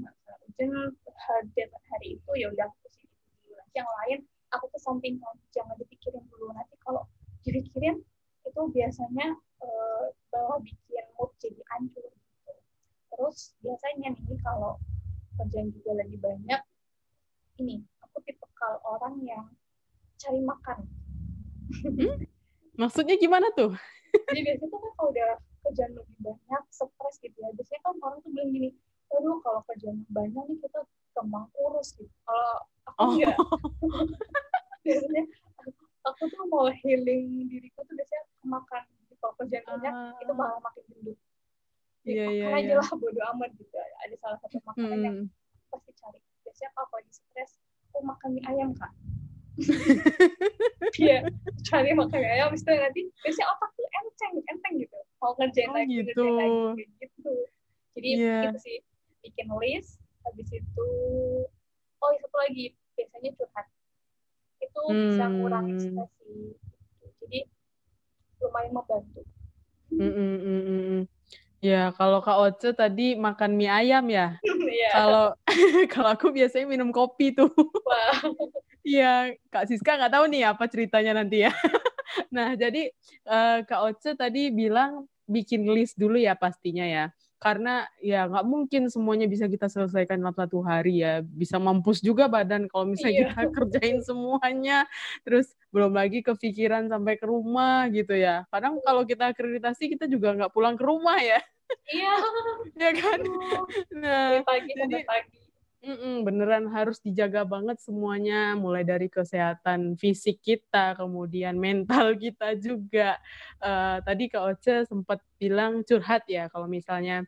urgent 0.59 0.75
hari 1.15 1.71
hari 1.91 2.07
itu 2.19 2.31
ya 2.35 2.47
udah 2.51 2.67
aku 2.67 2.87
sih 2.93 3.07
dulu 3.47 3.53
nanti 3.57 3.75
yang 3.79 3.89
lain 4.03 4.19
aku 4.53 4.65
kesampingkan 4.75 5.33
jangan 5.55 5.75
dipikirin 5.79 6.23
dulu 6.29 6.51
nanti 6.53 6.75
kalau 6.83 7.07
dipikirin 7.43 8.03
itu 8.43 8.61
biasanya 8.75 9.27
uh, 9.63 10.05
bawa 10.29 10.59
bikin 10.61 11.05
mood 11.15 11.31
jadi 11.39 11.61
hancur 11.73 12.05
gitu. 12.11 12.53
terus 13.13 13.55
biasanya 13.63 14.13
nih 14.19 14.39
kalau 14.43 14.77
kerjaan 15.39 15.71
juga 15.73 16.03
lagi 16.03 16.12
banyak 16.23 16.61
ini 17.59 17.83
aku 17.99 18.23
tipe 18.23 18.47
kalau 18.55 18.79
orang 18.95 19.19
yang 19.27 19.45
cari 20.15 20.39
makan 20.39 20.87
hmm? 21.83 22.15
maksudnya 22.79 23.19
gimana 23.19 23.51
tuh 23.51 23.75
jadi 24.31 24.41
biasanya 24.47 24.71
tuh 24.71 24.79
kan 24.79 24.91
kalau 24.95 25.09
udah 25.11 25.31
kerjaan 25.67 25.91
lebih 25.95 26.17
banyak 26.23 26.63
stres 26.71 27.15
gitu 27.19 27.37
ya 27.43 27.51
biasanya 27.51 27.81
kan 27.83 27.95
orang 27.99 28.17
tuh 28.23 28.29
bilang 28.31 28.51
gini 28.55 28.69
aduh 29.11 29.37
kalau 29.43 29.61
kerjaan 29.67 29.99
banyak 30.09 30.43
nih 30.47 30.57
kita 30.63 30.79
gampang 31.13 31.45
urus 31.59 31.93
gitu 31.99 32.15
kalau 32.23 32.55
aku 32.87 32.99
oh. 33.03 33.09
enggak 33.13 33.35
biasanya 34.87 35.23
aku 36.07 36.23
tuh 36.31 36.45
mau 36.47 36.67
healing 36.71 37.51
diriku 37.51 37.83
tuh 37.83 37.93
biasanya 37.95 38.23
makan 38.47 38.81
gitu. 39.03 39.13
kalau 39.19 39.33
kerjaan 39.43 39.65
banyak 39.67 39.93
uh. 39.93 40.21
itu 40.23 40.33
malah 40.33 40.59
makin 40.63 40.83
gendut 40.87 41.19
Iya, 42.03 42.27
iya, 42.35 42.47
iya. 42.51 42.59
aja 42.59 42.73
lah 42.83 42.89
bodo 42.99 43.21
amat 43.31 43.55
gitu 43.55 43.75
ada 43.79 44.15
salah 44.19 44.35
satu 44.43 44.59
makanan 44.67 44.99
hmm. 44.99 45.07
yang 45.07 45.17
biasanya 46.63 46.79
kalau 46.79 46.95
lagi 46.95 47.11
stres 47.11 47.51
aku 47.91 47.99
makan 48.07 48.29
mie 48.39 48.43
ayam 48.47 48.71
kak 48.71 48.93
Iya, 50.97 51.29
cari 51.69 51.93
makan 51.93 52.21
ayam, 52.25 52.49
habis 52.49 52.65
itu 52.65 52.73
nanti 52.73 53.01
biasanya 53.21 53.47
otak 53.53 53.69
tuh 53.77 53.85
enteng, 53.85 54.33
enteng 54.49 54.73
gitu. 54.81 54.97
Mau 55.21 55.37
ngerjain 55.37 55.69
oh, 55.69 55.77
lagi, 55.77 55.93
gitu. 56.01 56.25
ngerjain 56.25 56.53
lagi, 56.73 56.83
gitu. 56.97 57.33
Jadi 57.93 58.09
yeah. 58.17 58.41
gitu 58.49 58.57
sih, 58.65 58.77
bikin 59.21 59.45
list, 59.61 60.01
habis 60.25 60.49
itu, 60.49 60.89
oh 62.01 62.11
satu 62.17 62.37
lagi, 62.41 62.73
biasanya 62.97 63.29
curhat. 63.37 63.67
Itu 64.57 64.81
hmm. 64.89 65.01
bisa 65.13 65.25
ngurangi 65.29 65.75
stres 65.85 66.11
sih. 66.17 66.57
Jadi 67.21 67.39
lumayan 68.41 68.73
membantu. 68.73 69.21
Mm 69.93 70.01
-mm, 70.01 70.33
mm 70.41 70.61
-mm. 70.65 71.01
Ya, 71.63 71.95
kalau 71.95 72.19
Kak 72.19 72.37
Oce 72.43 72.75
tadi 72.75 73.15
makan 73.15 73.55
mie 73.55 73.71
ayam 73.71 74.03
ya. 74.11 74.35
Iya. 74.73 74.89
Kalau 74.91 75.25
kalau 75.93 76.09
aku 76.11 76.27
biasanya 76.35 76.67
minum 76.67 76.91
kopi 76.91 77.31
tuh. 77.31 77.47
Iya, 78.83 79.31
Kak 79.47 79.71
Siska 79.71 79.95
nggak 79.95 80.11
tahu 80.11 80.27
nih 80.27 80.43
apa 80.43 80.67
ceritanya 80.67 81.23
nanti 81.23 81.47
ya. 81.47 81.55
nah, 82.35 82.51
jadi 82.51 82.91
uh, 83.23 83.63
Kak 83.63 83.79
Oce 83.79 84.11
tadi 84.19 84.51
bilang 84.51 85.07
bikin 85.23 85.63
list 85.71 85.95
dulu 85.95 86.19
ya 86.19 86.35
pastinya 86.35 86.83
ya. 86.83 87.07
Karena 87.43 87.83
ya 87.99 88.23
nggak 88.31 88.47
mungkin 88.47 88.87
semuanya 88.87 89.27
bisa 89.27 89.51
kita 89.51 89.67
selesaikan 89.67 90.23
dalam 90.23 90.31
satu 90.31 90.63
hari 90.63 91.03
ya. 91.03 91.19
Bisa 91.19 91.59
mampus 91.59 91.99
juga 91.99 92.31
badan 92.31 92.71
kalau 92.71 92.95
misalnya 92.95 93.11
iya. 93.11 93.27
kita 93.35 93.43
kerjain 93.59 93.99
semuanya. 93.99 94.87
Terus 95.27 95.51
belum 95.75 95.91
lagi 95.91 96.23
kepikiran 96.23 96.87
sampai 96.87 97.19
ke 97.19 97.27
rumah 97.27 97.91
gitu 97.91 98.15
ya. 98.15 98.47
Kadang 98.47 98.79
kalau 98.79 99.03
kita 99.03 99.35
akreditasi 99.35 99.91
kita 99.91 100.07
juga 100.07 100.31
nggak 100.39 100.55
pulang 100.55 100.79
ke 100.79 100.87
rumah 100.87 101.19
ya. 101.19 101.43
Iya. 101.91 102.15
ya 102.87 102.91
kan? 102.95 103.19
Nah, 103.91 104.27
pagi 104.47 104.71
jadi, 104.71 105.03
pagi. 105.03 105.42
Mm-mm, 105.83 106.23
beneran 106.23 106.71
harus 106.71 107.03
dijaga 107.03 107.43
banget 107.43 107.75
semuanya, 107.83 108.55
mulai 108.55 108.87
dari 108.87 109.11
kesehatan 109.11 109.99
fisik 109.99 110.39
kita, 110.39 110.95
kemudian 110.95 111.59
mental 111.59 112.15
kita 112.23 112.55
juga. 112.55 113.19
Uh, 113.59 113.99
tadi 114.07 114.31
Kak 114.31 114.43
Oce 114.47 114.87
sempat 114.87 115.19
bilang 115.35 115.83
curhat 115.83 116.23
ya, 116.31 116.47
kalau 116.47 116.71
misalnya 116.71 117.27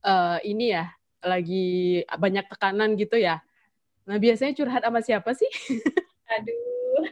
uh, 0.00 0.40
ini 0.40 0.72
ya 0.72 0.88
lagi 1.20 2.00
banyak 2.16 2.48
tekanan 2.48 2.96
gitu 2.96 3.20
ya. 3.20 3.44
Nah 4.08 4.16
biasanya 4.16 4.56
curhat 4.56 4.80
sama 4.80 5.04
siapa 5.04 5.36
sih? 5.36 5.50
Aduh, 6.32 7.04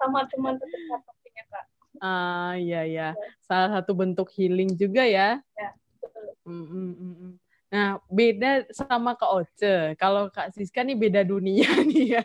sama 0.00 0.24
teman 0.32 0.56
terdekat 0.56 1.00
pastinya 1.04 1.44
kak. 1.52 1.64
Ah 2.00 2.54
iya 2.56 2.82
ya, 2.88 3.08
salah 3.44 3.76
satu 3.76 3.92
bentuk 3.92 4.32
healing 4.34 4.72
juga 4.72 5.04
ya. 5.04 5.42
Ya 5.52 5.70
betul. 6.00 6.26
Mm 6.48 6.64
-mm. 6.96 7.47
Nah, 7.68 8.00
beda 8.08 8.64
sama 8.72 9.12
Kak 9.12 9.32
Oce. 9.44 9.92
Kalau 10.00 10.32
Kak 10.32 10.56
Siska 10.56 10.80
nih 10.80 10.96
beda 10.96 11.20
dunia 11.20 11.68
nih 11.88 12.20
ya. 12.20 12.24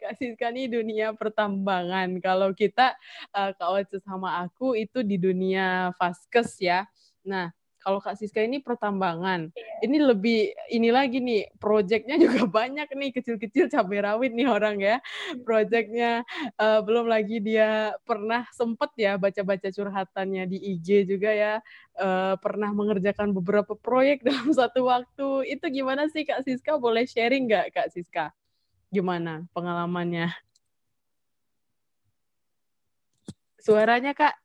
Kak 0.00 0.20
Siska 0.20 0.52
nih 0.52 0.68
dunia 0.68 1.16
pertambangan. 1.16 2.20
Kalau 2.20 2.52
kita, 2.52 2.92
uh, 3.32 3.50
Kak 3.56 3.70
Oce 3.72 3.96
sama 4.04 4.44
aku 4.44 4.76
itu 4.76 5.00
di 5.00 5.16
dunia 5.16 5.96
Vaskes 5.96 6.60
ya. 6.60 6.84
Nah, 7.24 7.48
kalau 7.80 7.98
Kak 7.98 8.20
Siska 8.20 8.44
ini 8.44 8.60
pertambangan. 8.60 9.48
Yeah. 9.56 9.88
Ini 9.88 9.98
lebih 10.12 10.52
ini 10.68 10.88
lagi 10.92 11.18
nih, 11.18 11.48
proyeknya 11.56 12.20
juga 12.24 12.44
banyak 12.44 12.92
nih 12.92 13.10
kecil-kecil 13.16 13.72
cabai 13.72 14.04
rawit 14.04 14.36
nih 14.36 14.48
orang 14.48 14.76
ya. 14.78 15.00
Proyeknya 15.42 16.22
uh, 16.60 16.80
belum 16.84 17.08
lagi 17.08 17.40
dia 17.40 17.96
pernah 18.04 18.44
sempet 18.52 18.92
ya 19.00 19.16
baca-baca 19.16 19.72
curhatannya 19.72 20.44
di 20.44 20.58
IG 20.76 21.08
juga 21.08 21.32
ya. 21.32 21.54
Uh, 21.96 22.36
pernah 22.38 22.70
mengerjakan 22.70 23.32
beberapa 23.32 23.72
proyek 23.72 24.22
dalam 24.28 24.52
satu 24.52 24.84
waktu. 24.84 25.48
Itu 25.48 25.72
gimana 25.72 26.06
sih 26.12 26.28
Kak 26.28 26.44
Siska? 26.44 26.76
Boleh 26.76 27.08
sharing 27.08 27.48
nggak 27.48 27.72
Kak 27.72 27.88
Siska? 27.96 28.30
Gimana 28.92 29.48
pengalamannya? 29.56 30.28
Suaranya 33.60 34.16
Kak? 34.16 34.40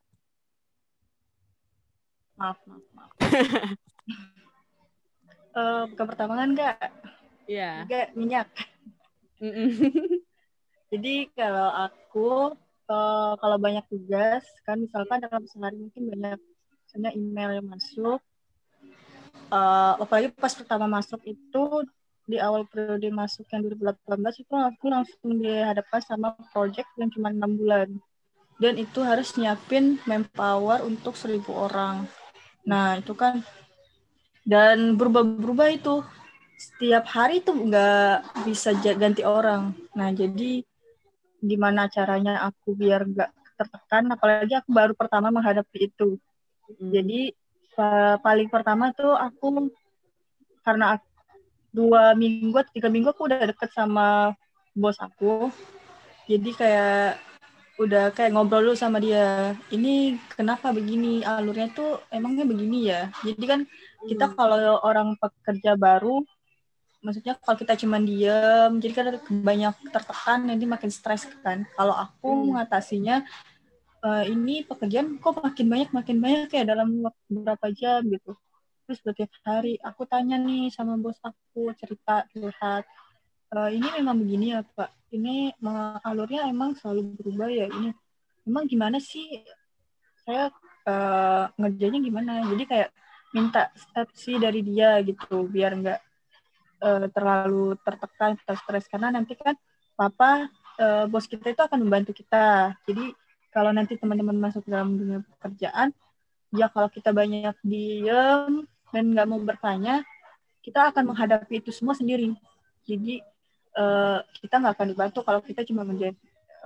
Maaf, 2.36 2.60
maaf, 2.68 2.84
uh, 5.56 5.82
bukan 5.92 6.06
pertambangan 6.06 6.48
enggak? 6.52 6.90
Iya. 7.46 7.60
Yeah. 7.60 7.76
Enggak 7.86 8.06
minyak. 8.16 8.48
Jadi 10.92 11.14
kalau 11.34 11.68
aku 11.74 12.30
uh, 12.88 13.32
kalau 13.36 13.56
banyak 13.58 13.84
tugas 13.90 14.46
kan 14.64 14.80
misalkan 14.80 15.20
dalam 15.24 15.44
sehari 15.50 15.76
mungkin 15.76 16.08
banyak 16.14 16.40
misalnya 16.86 17.10
email 17.14 17.50
yang 17.60 17.68
masuk. 17.68 18.20
Uh, 19.46 19.94
apalagi 20.02 20.32
pas 20.34 20.50
pertama 20.50 20.90
masuk 20.90 21.22
itu 21.22 21.64
di 22.26 22.42
awal 22.42 22.66
periode 22.66 23.06
masuk 23.14 23.46
yang 23.54 23.62
2018 23.62 24.42
itu 24.42 24.54
aku 24.58 24.84
langsung 24.90 25.38
dihadapkan 25.38 26.02
sama 26.02 26.34
project 26.50 26.90
yang 26.98 27.06
cuma 27.14 27.30
enam 27.30 27.54
bulan 27.54 27.88
dan 28.58 28.74
itu 28.80 28.98
harus 29.06 29.38
nyiapin 29.38 30.02
manpower 30.10 30.82
untuk 30.82 31.14
seribu 31.14 31.54
orang 31.54 32.10
Nah, 32.66 32.98
itu 32.98 33.14
kan 33.14 33.40
dan 34.46 34.94
berubah-berubah 34.98 35.68
itu 35.74 36.02
setiap 36.58 37.06
hari 37.10 37.42
tuh 37.42 37.54
nggak 37.54 38.42
bisa 38.46 38.74
ganti 38.98 39.22
orang. 39.22 39.74
Nah, 39.94 40.10
jadi 40.10 40.66
gimana 41.42 41.86
caranya 41.86 42.42
aku 42.46 42.74
biar 42.74 43.06
nggak 43.06 43.30
tertekan, 43.56 44.10
apalagi 44.12 44.54
aku 44.58 44.70
baru 44.74 44.92
pertama 44.98 45.30
menghadapi 45.30 45.90
itu. 45.90 46.18
Hmm. 46.66 46.90
Jadi 46.90 47.30
paling 48.22 48.48
pertama 48.50 48.90
tuh 48.94 49.14
aku 49.14 49.70
karena 50.64 50.98
aku, 50.98 51.06
dua 51.70 52.16
minggu 52.16 52.56
tiga 52.72 52.88
minggu 52.88 53.12
aku 53.12 53.28
udah 53.28 53.46
deket 53.46 53.70
sama 53.70 54.32
bos 54.74 54.96
aku. 54.98 55.52
Jadi 56.26 56.50
kayak 56.56 57.20
udah 57.76 58.08
kayak 58.16 58.32
ngobrol 58.32 58.64
dulu 58.64 58.74
sama 58.76 58.96
dia 58.96 59.52
ini 59.68 60.16
kenapa 60.32 60.72
begini? 60.72 61.20
Alurnya 61.20 61.68
tuh 61.76 62.00
emangnya 62.08 62.48
begini 62.48 62.88
ya? 62.88 63.12
Jadi 63.20 63.44
kan 63.44 63.60
kita 64.08 64.32
hmm. 64.32 64.34
kalau 64.36 64.80
orang 64.80 65.12
pekerja 65.20 65.76
baru 65.76 66.24
maksudnya 67.04 67.38
kalau 67.38 67.54
kita 67.54 67.78
cuma 67.78 68.02
diem 68.02 68.82
jadi 68.82 68.92
kan 68.96 69.06
banyak 69.30 69.74
tertekan 69.92 70.40
nanti 70.48 70.64
makin 70.64 70.88
stres 70.88 71.28
kan. 71.44 71.68
Kalau 71.76 71.92
aku 71.92 72.28
hmm. 72.32 72.44
mengatasinya 72.56 73.16
uh, 74.00 74.24
ini 74.24 74.64
pekerjaan 74.64 75.20
kok 75.20 75.44
makin 75.44 75.66
banyak 75.68 75.90
makin 75.92 76.16
banyak 76.16 76.42
kayak 76.48 76.72
dalam 76.72 77.04
waktu 77.04 77.28
beberapa 77.28 77.66
jam? 77.76 78.08
Gitu. 78.08 78.32
Terus 78.88 78.98
setiap 79.04 79.30
hari 79.44 79.76
aku 79.84 80.08
tanya 80.08 80.40
nih 80.40 80.72
sama 80.72 80.96
bos 80.96 81.20
aku 81.20 81.76
cerita 81.76 82.24
curhat 82.32 82.88
uh, 83.56 83.70
ini 83.72 83.88
memang 83.96 84.20
begini 84.20 84.52
ya 84.52 84.60
Pak. 84.60 84.92
Ini 85.16 85.56
alurnya 86.04 86.44
emang 86.50 86.76
selalu 86.76 87.16
berubah 87.16 87.48
ya. 87.48 87.66
Ini 87.72 87.88
emang 88.44 88.68
gimana 88.68 89.00
sih? 89.00 89.40
Saya 90.26 90.52
uh, 90.84 91.48
ngerjainnya 91.56 92.00
gimana? 92.04 92.44
Jadi 92.44 92.64
kayak 92.68 92.90
minta 93.32 93.72
sih 94.12 94.36
dari 94.36 94.60
dia 94.60 95.00
gitu 95.00 95.48
biar 95.48 95.72
nggak 95.76 96.00
uh, 96.84 97.06
terlalu 97.08 97.80
tertekan 97.80 98.36
atau 98.44 98.56
stres. 98.60 98.84
Karena 98.92 99.08
nanti 99.08 99.32
kan 99.38 99.56
papa 99.96 100.52
uh, 100.76 101.04
bos 101.08 101.24
kita 101.24 101.54
itu 101.54 101.62
akan 101.64 101.80
membantu 101.80 102.12
kita. 102.12 102.76
Jadi 102.84 103.14
kalau 103.54 103.72
nanti 103.72 103.96
teman-teman 103.96 104.36
masuk 104.36 104.68
dalam 104.68 105.00
dunia 105.00 105.24
pekerjaan 105.38 105.96
ya 106.52 106.68
kalau 106.68 106.92
kita 106.92 107.10
banyak 107.10 107.56
diem 107.64 108.68
dan 108.92 109.04
nggak 109.16 109.26
mau 109.26 109.40
bertanya 109.40 110.04
kita 110.60 110.92
akan 110.92 111.14
menghadapi 111.14 111.62
itu 111.62 111.70
semua 111.72 111.96
sendiri. 111.96 112.36
Jadi 112.86 113.22
uh, 113.76 114.18
kita 114.40 114.58
nggak 114.58 114.74
akan 114.76 114.88
dibantu 114.92 115.20
kalau 115.22 115.40
kita 115.44 115.62
cuma 115.68 115.84
menjadi 115.84 116.16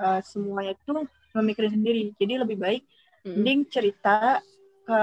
uh, 0.01 0.23
semuanya 0.25 0.73
itu 0.79 1.07
memikirin 1.37 1.75
sendiri 1.75 2.15
jadi 2.19 2.43
lebih 2.43 2.57
baik 2.59 2.83
mending 3.27 3.69
cerita 3.69 4.41
ke 4.89 5.03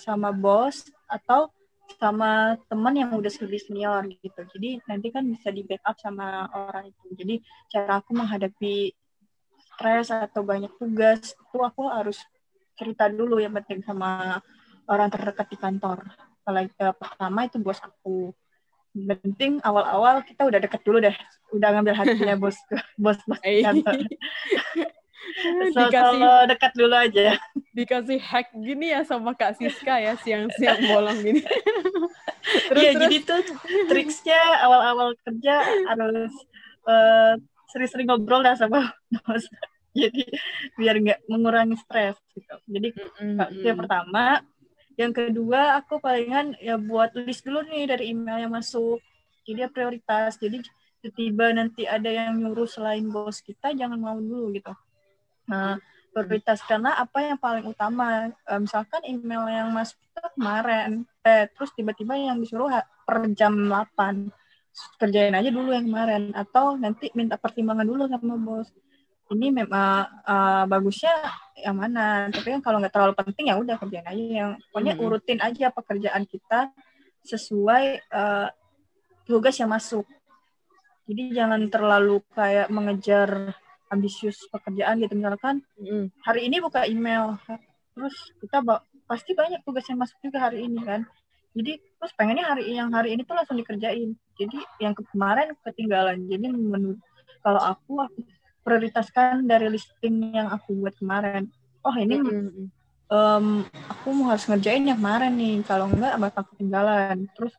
sama 0.00 0.32
bos 0.32 0.88
atau 1.04 1.52
sama 1.98 2.54
teman 2.70 2.94
yang 2.94 3.10
udah 3.12 3.28
lebih 3.44 3.60
senior 3.60 4.06
gitu. 4.08 4.40
Jadi 4.56 4.80
nanti 4.86 5.10
kan 5.10 5.26
bisa 5.26 5.50
di 5.50 5.66
backup 5.66 5.98
sama 5.98 6.46
orang 6.50 6.88
itu. 6.94 7.06
Jadi 7.18 7.34
cara 7.68 7.98
aku 7.98 8.14
menghadapi 8.14 8.94
stres 9.74 10.08
atau 10.14 10.46
banyak 10.46 10.70
tugas 10.78 11.34
itu 11.34 11.58
aku 11.60 11.90
harus 11.90 12.20
cerita 12.78 13.10
dulu 13.10 13.42
yang 13.42 13.52
penting 13.60 13.82
sama 13.84 14.38
orang 14.86 15.10
terdekat 15.10 15.46
di 15.50 15.58
kantor. 15.58 16.06
Kalau 16.46 16.60
pertama 16.96 17.44
itu 17.44 17.58
bos 17.60 17.80
aku. 17.82 18.32
Penting 18.90 19.62
awal-awal 19.62 20.26
kita 20.26 20.50
udah 20.50 20.58
deket 20.58 20.82
dulu 20.82 20.98
deh, 20.98 21.14
udah 21.54 21.68
ngambil 21.74 21.94
hatinya 21.96 22.34
bos 22.42 22.56
bos 22.98 23.18
bos 23.26 23.40
kantor. 23.42 23.98
so, 25.74 25.78
dikasih 25.86 26.20
dekat 26.50 26.72
dulu 26.74 26.96
aja. 26.96 27.36
Dikasih 27.70 28.18
hack 28.18 28.50
gini 28.54 28.92
ya 28.92 29.06
sama 29.06 29.34
Kak 29.36 29.58
Siska 29.58 30.00
ya 30.00 30.14
siang-siang 30.20 30.80
bolong 30.90 31.18
gini. 31.22 31.42
terus, 32.70 32.82
ya, 32.82 32.92
terus. 32.94 33.00
jadi 33.06 33.16
tuh 33.22 33.40
triksnya 33.86 34.40
awal-awal 34.64 35.14
kerja 35.22 35.62
harus 35.90 36.32
uh, 36.88 37.34
sering-sering 37.70 38.08
ngobrol 38.10 38.42
dah 38.42 38.56
sama 38.58 38.90
bos. 39.26 39.44
jadi 39.90 40.22
biar 40.78 41.02
nggak 41.02 41.20
mengurangi 41.26 41.74
stres 41.74 42.14
gitu. 42.38 42.54
Jadi 42.70 42.94
mm 42.94 43.42
-hmm. 43.42 43.66
yang 43.66 43.78
pertama, 43.78 44.24
yang 44.94 45.10
kedua 45.10 45.82
aku 45.82 45.98
palingan 45.98 46.54
ya 46.62 46.78
buat 46.78 47.10
list 47.18 47.42
dulu 47.42 47.66
nih 47.66 47.90
dari 47.90 48.14
email 48.14 48.46
yang 48.46 48.54
masuk. 48.54 49.02
Jadi 49.48 49.66
prioritas. 49.72 50.38
Jadi 50.38 50.62
tiba-tiba 51.00 51.56
nanti 51.56 51.88
ada 51.88 52.08
yang 52.08 52.36
nyuruh 52.36 52.68
selain 52.68 53.08
bos 53.08 53.40
kita 53.40 53.72
jangan 53.72 53.96
mau 53.96 54.16
dulu 54.20 54.52
gitu. 54.52 54.72
Nah, 55.48 55.80
prioritas 56.12 56.60
karena 56.66 56.98
apa 56.98 57.18
yang 57.24 57.38
paling 57.40 57.64
utama. 57.66 58.28
E, 58.44 58.52
misalkan 58.60 59.00
email 59.08 59.48
yang 59.48 59.68
masuk 59.72 59.96
kemarin. 60.36 61.08
Eh 61.24 61.48
terus 61.50 61.72
tiba-tiba 61.72 62.18
yang 62.18 62.38
disuruh 62.38 62.70
per 63.06 63.24
jam 63.32 63.56
8 63.56 64.28
kerjain 65.00 65.34
aja 65.34 65.50
dulu 65.50 65.72
yang 65.72 65.88
kemarin. 65.88 66.36
Atau 66.36 66.76
nanti 66.76 67.08
minta 67.16 67.40
pertimbangan 67.40 67.86
dulu 67.86 68.06
sama 68.10 68.36
bos. 68.36 68.68
Ini 69.30 69.54
memang 69.54 70.26
uh, 70.26 70.64
bagusnya 70.66 71.14
yang 71.54 71.78
mana? 71.78 72.26
Tapi 72.34 72.58
kan 72.58 72.60
kalau 72.60 72.82
nggak 72.82 72.90
terlalu 72.90 73.14
penting 73.14 73.46
ya 73.46 73.54
udah 73.62 73.78
kerjain 73.78 74.06
aja 74.10 74.24
yang 74.26 74.50
pokoknya 74.74 74.94
hmm. 74.98 75.04
urutin 75.06 75.38
aja 75.38 75.70
pekerjaan 75.70 76.26
kita 76.26 76.74
sesuai 77.22 78.10
uh, 78.10 78.50
tugas 79.30 79.54
yang 79.54 79.70
masuk 79.70 80.02
jadi 81.10 81.42
jangan 81.42 81.66
terlalu 81.66 82.22
kayak 82.38 82.70
mengejar 82.70 83.58
ambisius 83.90 84.38
pekerjaan 84.46 85.02
gitu. 85.02 85.18
Misalkan 85.18 85.66
mm. 85.74 86.14
hari 86.22 86.46
ini 86.46 86.62
buka 86.62 86.86
email 86.86 87.34
terus 87.90 88.14
kita 88.38 88.62
pasti 89.10 89.34
banyak 89.34 89.66
tugas 89.66 89.82
yang 89.90 89.98
masuk 89.98 90.16
juga 90.22 90.46
hari 90.46 90.70
ini 90.70 90.78
kan? 90.86 91.02
Jadi 91.50 91.82
terus 91.82 92.14
pengennya 92.14 92.46
hari 92.46 92.70
yang 92.70 92.94
hari 92.94 93.18
ini 93.18 93.26
tuh 93.26 93.34
langsung 93.34 93.58
dikerjain. 93.58 94.14
Jadi 94.38 94.58
yang 94.78 94.94
kemarin 94.94 95.50
ketinggalan. 95.66 96.30
Jadi 96.30 96.46
menurut 96.46 97.02
kalau 97.42 97.58
aku 97.58 97.98
aku 97.98 98.22
prioritaskan 98.62 99.50
dari 99.50 99.66
listing 99.66 100.30
yang 100.30 100.46
aku 100.46 100.78
buat 100.78 100.94
kemarin. 100.94 101.50
Oh 101.82 101.96
ini 101.98 102.22
mm 102.22 102.80
um, 103.10 103.66
aku 103.90 104.06
mau 104.14 104.32
harus 104.32 104.46
ngerjain 104.46 104.86
yang 104.86 104.98
kemarin 105.02 105.34
nih. 105.34 105.60
Kalau 105.66 105.90
enggak 105.90 106.14
bakal 106.16 106.42
ketinggalan. 106.54 107.26
Terus 107.34 107.54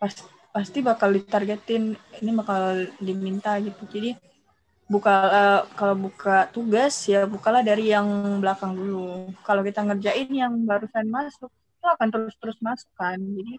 pas, 0.00 0.14
pasti 0.54 0.78
bakal 0.86 1.10
ditargetin 1.10 1.98
ini 2.22 2.30
bakal 2.30 2.86
diminta 3.02 3.58
gitu 3.58 3.82
jadi 3.90 4.14
buka 4.84 5.14
uh, 5.32 5.60
kalau 5.74 5.96
buka 5.96 6.46
tugas 6.52 6.92
ya 7.08 7.24
bukalah 7.24 7.64
dari 7.64 7.90
yang 7.92 8.06
belakang 8.40 8.76
dulu. 8.76 9.32
Kalau 9.40 9.64
kita 9.64 9.80
ngerjain 9.80 10.28
yang 10.28 10.52
barusan 10.68 11.08
masuk, 11.08 11.48
itu 11.48 11.86
akan 11.88 12.08
terus-terus 12.12 12.58
masuk 12.60 12.90
kan. 12.96 13.16
Jadi 13.16 13.56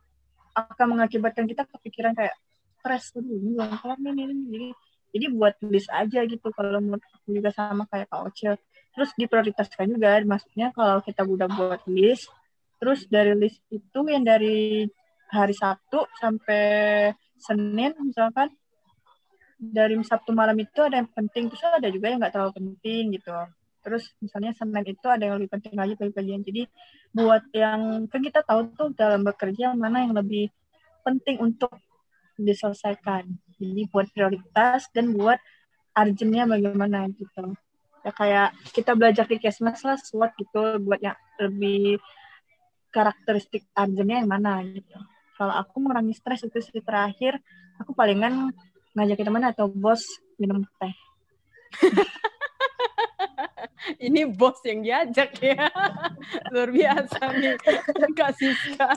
akan 0.56 0.86
mengakibatkan 0.96 1.50
kita 1.50 1.68
kepikiran 1.68 2.14
kayak 2.16 2.36
stres 2.80 3.12
dulu 3.12 3.42
ini 3.42 3.52
belum 3.58 4.00
nih, 4.06 4.28
Jadi 4.54 4.68
jadi 5.16 5.26
buat 5.32 5.56
list 5.66 5.90
aja 5.90 6.28
gitu 6.28 6.48
kalau 6.54 6.84
menurut 6.84 7.02
aku 7.02 7.30
juga 7.34 7.50
sama 7.52 7.90
kayak 7.90 8.08
Kak 8.12 8.22
Oce. 8.30 8.52
Terus 8.96 9.10
diprioritaskan 9.20 9.92
juga 9.92 10.22
maksudnya 10.24 10.72
kalau 10.72 11.04
kita 11.04 11.28
udah 11.28 11.48
buat 11.52 11.82
list 11.90 12.32
terus 12.76 13.08
dari 13.08 13.34
list 13.40 13.64
itu 13.72 14.00
yang 14.08 14.28
dari 14.28 14.86
hari 15.30 15.56
Sabtu 15.56 16.06
sampai 16.20 17.12
Senin 17.40 17.94
misalkan. 18.02 18.54
Dari 19.56 19.96
Sabtu 20.04 20.36
malam 20.36 20.60
itu 20.60 20.84
ada 20.84 21.00
yang 21.00 21.08
penting 21.08 21.48
terus 21.48 21.64
ada 21.64 21.88
juga 21.88 22.12
yang 22.12 22.20
nggak 22.20 22.34
terlalu 22.36 22.54
penting 22.60 23.16
gitu. 23.16 23.32
Terus 23.86 24.04
misalnya 24.20 24.52
Senin 24.52 24.84
itu 24.84 25.08
ada 25.08 25.24
yang 25.24 25.40
lebih 25.40 25.56
penting 25.56 25.74
lagi 25.78 25.94
pagi-pagian 25.96 26.44
jadi 26.44 26.68
buat 27.16 27.48
yang 27.56 28.12
kan 28.12 28.20
kita 28.20 28.44
tahu 28.44 28.76
tuh 28.76 28.90
dalam 28.98 29.24
bekerja 29.24 29.72
mana 29.78 30.04
yang 30.04 30.12
lebih 30.12 30.52
penting 31.08 31.40
untuk 31.40 31.72
diselesaikan. 32.36 33.32
Jadi 33.56 33.88
buat 33.88 34.12
prioritas 34.12 34.92
dan 34.92 35.16
buat 35.16 35.40
urgentnya 35.96 36.44
bagaimana 36.44 37.08
gitu. 37.16 37.56
Ya 38.04 38.12
kayak 38.12 38.50
kita 38.76 38.92
belajar 38.94 39.26
di 39.26 39.40
Kesmas 39.40 39.82
lah 39.88 39.96
SWOT 39.96 40.32
gitu 40.36 40.84
buat 40.84 41.00
yang 41.00 41.18
lebih 41.40 42.04
karakteristik 42.92 43.72
urgentnya 43.72 44.20
yang 44.20 44.30
mana 44.30 44.60
gitu 44.68 45.00
kalau 45.36 45.54
aku 45.54 45.84
mengurangi 45.84 46.16
stres 46.16 46.48
itu 46.48 46.60
sih 46.64 46.82
terakhir 46.82 47.40
aku 47.80 47.92
palingan 47.92 48.56
ngajakin 48.96 49.28
teman 49.28 49.46
atau 49.52 49.68
bos 49.68 50.04
minum 50.40 50.64
teh. 50.80 50.96
Ini 54.02 54.26
bos 54.34 54.58
yang 54.66 54.82
diajak 54.82 55.38
ya. 55.38 55.70
Luar 56.54 56.70
biasa 56.74 57.22
nih. 57.38 57.54
Kak 58.18 58.32
Siska. 58.34 58.90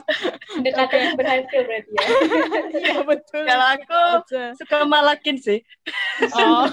Dekat 0.65 0.89
okay. 0.89 1.13
berhasil 1.13 1.59
berarti 1.61 1.91
ya. 1.93 2.07
Iya 2.79 2.97
betul. 3.05 3.43
Kalau 3.45 3.67
aku 3.77 4.01
suka 4.57 4.77
malakin 4.89 5.37
sih. 5.37 5.59
Oh 6.33 6.65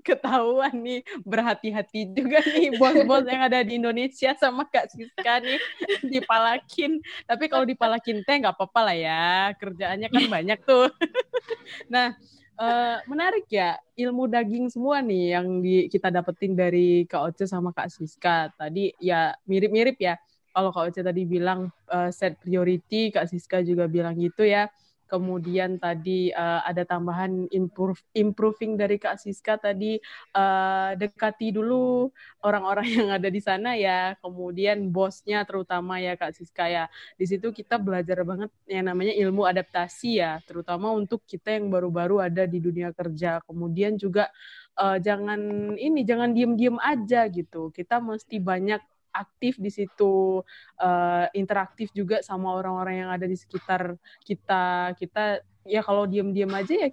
ketahuan 0.00 0.72
nih 0.74 1.00
berhati-hati 1.22 2.10
juga 2.12 2.42
nih 2.42 2.74
bos-bos 2.76 3.24
yang 3.28 3.46
ada 3.46 3.60
di 3.62 3.78
Indonesia 3.78 4.34
sama 4.36 4.66
Kak 4.66 4.90
Siska 4.92 5.40
nih 5.44 5.60
dipalakin. 6.08 7.00
Tapi 7.24 7.44
kalau 7.46 7.64
dipalakin 7.64 8.24
teh 8.24 8.36
nggak 8.40 8.56
apa-apa 8.56 8.80
lah 8.90 8.96
ya, 8.96 9.28
kerjaannya 9.56 10.08
kan 10.08 10.24
banyak 10.26 10.58
tuh. 10.66 10.88
nah, 11.92 12.16
uh, 12.60 12.98
menarik 13.06 13.46
ya 13.48 13.78
ilmu 13.96 14.26
daging 14.26 14.68
semua 14.68 15.00
nih 15.00 15.38
yang 15.38 15.46
di, 15.62 15.86
kita 15.88 16.08
dapetin 16.08 16.52
dari 16.58 17.04
Kak 17.06 17.32
Oce 17.32 17.44
sama 17.46 17.70
Kak 17.70 17.88
Siska. 17.88 18.50
Tadi 18.56 18.92
ya 18.98 19.32
mirip-mirip 19.46 19.96
ya. 20.00 20.18
Kalau 20.50 20.74
Kak 20.74 20.90
Oce 20.90 21.00
tadi 21.00 21.22
bilang 21.24 21.70
uh, 21.88 22.10
set 22.10 22.36
priority, 22.42 23.14
Kak 23.14 23.30
Siska 23.30 23.62
juga 23.62 23.86
bilang 23.86 24.18
gitu 24.18 24.42
ya 24.42 24.66
kemudian 25.10 25.82
tadi 25.82 26.30
uh, 26.30 26.62
ada 26.62 26.86
tambahan 26.86 27.50
improve, 27.50 27.98
improving 28.14 28.78
dari 28.78 28.94
Kak 29.02 29.18
Siska 29.18 29.58
tadi 29.58 29.98
uh, 30.38 30.94
dekati 30.94 31.50
dulu 31.50 32.06
orang-orang 32.46 32.86
yang 32.96 33.08
ada 33.10 33.26
di 33.26 33.42
sana 33.42 33.74
ya. 33.74 34.14
Kemudian 34.22 34.94
bosnya 34.94 35.42
terutama 35.42 35.98
ya 35.98 36.14
Kak 36.14 36.38
Siska 36.38 36.70
ya. 36.70 36.86
Di 37.18 37.26
situ 37.26 37.50
kita 37.50 37.82
belajar 37.82 38.22
banget 38.22 38.54
yang 38.70 38.86
namanya 38.86 39.12
ilmu 39.18 39.42
adaptasi 39.42 40.22
ya. 40.22 40.38
Terutama 40.46 40.94
untuk 40.94 41.26
kita 41.26 41.58
yang 41.58 41.66
baru-baru 41.66 42.22
ada 42.22 42.46
di 42.46 42.62
dunia 42.62 42.94
kerja. 42.94 43.42
Kemudian 43.42 43.98
juga 43.98 44.30
uh, 44.78 45.02
jangan 45.02 45.74
ini 45.74 46.06
jangan 46.06 46.30
diem-diem 46.30 46.78
aja 46.78 47.26
gitu. 47.26 47.74
Kita 47.74 47.98
mesti 47.98 48.38
banyak 48.38 48.99
aktif 49.10 49.58
di 49.58 49.70
situ 49.70 50.42
uh, 50.80 51.26
interaktif 51.34 51.90
juga 51.92 52.22
sama 52.22 52.54
orang-orang 52.54 53.06
yang 53.06 53.10
ada 53.10 53.26
di 53.26 53.36
sekitar 53.36 53.94
kita. 54.22 54.94
Kita 54.96 55.42
ya 55.66 55.80
kalau 55.84 56.08
diem-diem 56.08 56.50
aja 56.50 56.74
ya 56.74 56.88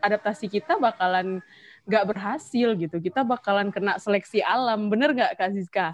adaptasi 0.00 0.46
kita 0.46 0.78
bakalan 0.78 1.42
nggak 1.86 2.04
berhasil 2.06 2.68
gitu. 2.74 2.96
Kita 2.98 3.22
bakalan 3.22 3.70
kena 3.70 3.98
seleksi 3.98 4.42
alam. 4.42 4.90
Bener 4.90 5.14
nggak 5.14 5.38
kak 5.38 5.50
Siska? 5.54 5.86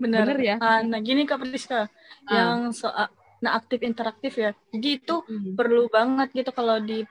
Bener, 0.00 0.24
bener 0.24 0.38
ya? 0.40 0.56
Uh, 0.58 0.80
nah 0.88 1.00
gini 1.02 1.28
kak 1.28 1.42
Priska. 1.42 1.86
Uh. 2.26 2.32
yang 2.32 2.58
soal 2.74 3.10
nah 3.40 3.56
aktif 3.56 3.80
interaktif 3.80 4.36
ya. 4.36 4.52
Jadi 4.72 5.00
itu 5.00 5.24
mm 5.24 5.26
-hmm. 5.26 5.52
perlu 5.56 5.88
banget 5.88 6.28
gitu 6.36 6.50
kalau 6.52 6.76
di 6.80 7.04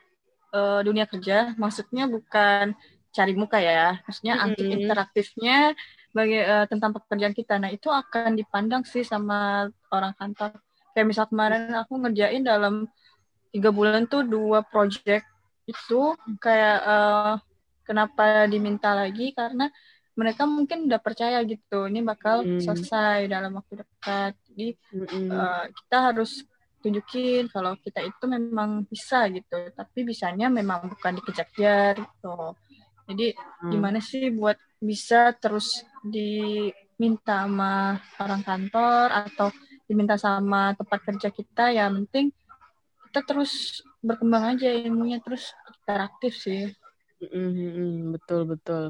uh, 0.54 0.82
dunia 0.86 1.10
kerja. 1.10 1.58
Maksudnya 1.58 2.06
bukan 2.06 2.78
cari 3.10 3.34
muka 3.34 3.58
ya, 3.58 3.98
maksudnya 4.06 4.38
aktif 4.46 4.66
interaktifnya 4.70 5.74
bagi 6.20 6.38
eh, 6.54 6.66
tentang 6.72 6.92
pekerjaan 6.98 7.36
kita. 7.40 7.54
Nah 7.64 7.72
itu 7.78 7.88
akan 8.02 8.32
dipandang 8.40 8.84
sih 8.94 9.04
sama 9.08 9.68
orang 9.96 10.14
kantor. 10.20 10.52
Kayak 10.94 11.08
misal 11.12 11.26
kemarin 11.32 11.62
aku 11.82 11.94
ngerjain 12.02 12.44
dalam 12.44 12.76
tiga 13.54 13.70
bulan 13.74 14.04
tuh 14.12 14.22
dua 14.28 14.60
project 14.72 15.26
itu 15.72 16.02
kayak 16.44 16.78
eh, 16.92 17.34
kenapa 17.88 18.24
diminta 18.52 18.90
lagi 18.94 19.32
karena 19.34 19.66
mereka 20.20 20.44
mungkin 20.44 20.86
udah 20.92 21.00
percaya 21.00 21.40
gitu 21.48 21.88
ini 21.90 22.04
bakal 22.04 22.44
Mm. 22.46 22.60
selesai 22.60 23.32
dalam 23.32 23.52
waktu 23.58 23.74
dekat. 23.82 24.34
Jadi 24.52 24.68
Mm-mm. 24.94 25.30
eh, 25.32 25.64
kita 25.78 25.98
harus 26.12 26.32
tunjukin 26.80 27.52
kalau 27.52 27.76
kita 27.84 28.00
itu 28.08 28.24
memang 28.24 28.88
bisa 28.88 29.28
gitu 29.36 29.52
tapi 29.76 30.00
bisanya 30.08 30.48
memang 30.48 30.88
bukan 30.96 31.12
dikejar-kejar 31.20 32.00
gitu 32.00 32.56
jadi 33.10 33.36
Hmm. 33.60 33.68
gimana 33.74 34.00
sih 34.00 34.32
buat 34.32 34.56
bisa 34.80 35.36
terus 35.44 35.84
diminta 36.06 37.46
sama 37.48 38.00
orang 38.22 38.42
kantor 38.44 39.08
atau 39.12 39.48
diminta 39.90 40.16
sama 40.16 40.78
tempat 40.78 41.00
kerja 41.04 41.30
kita 41.34 41.74
ya 41.74 41.90
penting 41.90 42.30
kita 43.10 43.20
terus 43.26 43.82
berkembang 44.06 44.56
aja 44.56 44.70
ilmunya 44.70 45.18
terus 45.20 45.52
interaktif 45.68 46.38
sih 46.38 46.70
Mm-mm, 47.20 48.16
betul 48.16 48.48
betul. 48.48 48.84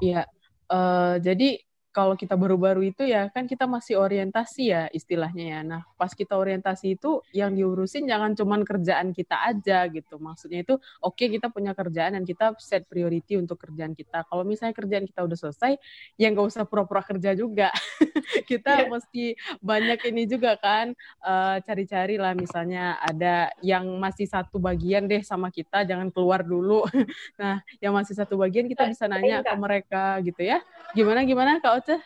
Iya. 0.00 0.24
Eh, 0.72 1.14
jadi 1.20 1.60
kalau 1.94 2.18
kita 2.18 2.34
baru-baru 2.34 2.90
itu 2.90 3.06
ya 3.06 3.30
kan 3.30 3.46
kita 3.46 3.70
masih 3.70 4.02
orientasi 4.02 4.74
ya 4.74 4.90
istilahnya 4.90 5.44
ya. 5.46 5.60
Nah 5.62 5.82
pas 5.94 6.10
kita 6.10 6.34
orientasi 6.34 6.98
itu 6.98 7.22
yang 7.30 7.54
diurusin 7.54 8.10
jangan 8.10 8.34
cuman 8.34 8.66
kerjaan 8.66 9.14
kita 9.14 9.38
aja 9.46 9.86
gitu. 9.86 10.18
Maksudnya 10.18 10.66
itu 10.66 10.74
oke 10.98 11.22
kita 11.22 11.54
punya 11.54 11.70
kerjaan 11.70 12.18
dan 12.18 12.26
kita 12.26 12.58
set 12.58 12.90
priority 12.90 13.38
untuk 13.38 13.62
kerjaan 13.62 13.94
kita. 13.94 14.26
Kalau 14.26 14.42
misalnya 14.42 14.74
kerjaan 14.74 15.06
kita 15.06 15.22
udah 15.22 15.38
selesai, 15.38 15.78
ya 16.18 16.26
nggak 16.34 16.42
usah 16.50 16.66
pura-pura 16.66 17.06
kerja 17.06 17.30
juga. 17.38 17.70
kita 18.50 18.90
mesti 18.90 19.38
banyak 19.62 20.02
ini 20.10 20.26
juga 20.26 20.58
kan 20.58 20.98
eh, 21.22 21.56
cari-cari 21.62 22.18
lah 22.18 22.34
misalnya 22.34 22.98
ada 22.98 23.54
yang 23.62 23.86
masih 24.02 24.26
satu 24.26 24.58
bagian 24.58 25.06
deh 25.06 25.22
sama 25.22 25.54
kita 25.54 25.86
jangan 25.86 26.10
keluar 26.10 26.42
dulu. 26.42 26.82
nah 27.40 27.62
yang 27.78 27.94
masih 27.94 28.18
satu 28.18 28.34
bagian 28.34 28.66
kita 28.66 28.90
bisa 28.90 29.06
nanya 29.06 29.46
ke 29.46 29.54
mereka 29.54 30.18
gitu 30.26 30.42
ya. 30.42 30.58
Gimana 30.90 31.22
gimana 31.22 31.62
Kak 31.62 31.83
Oce? 31.84 32.00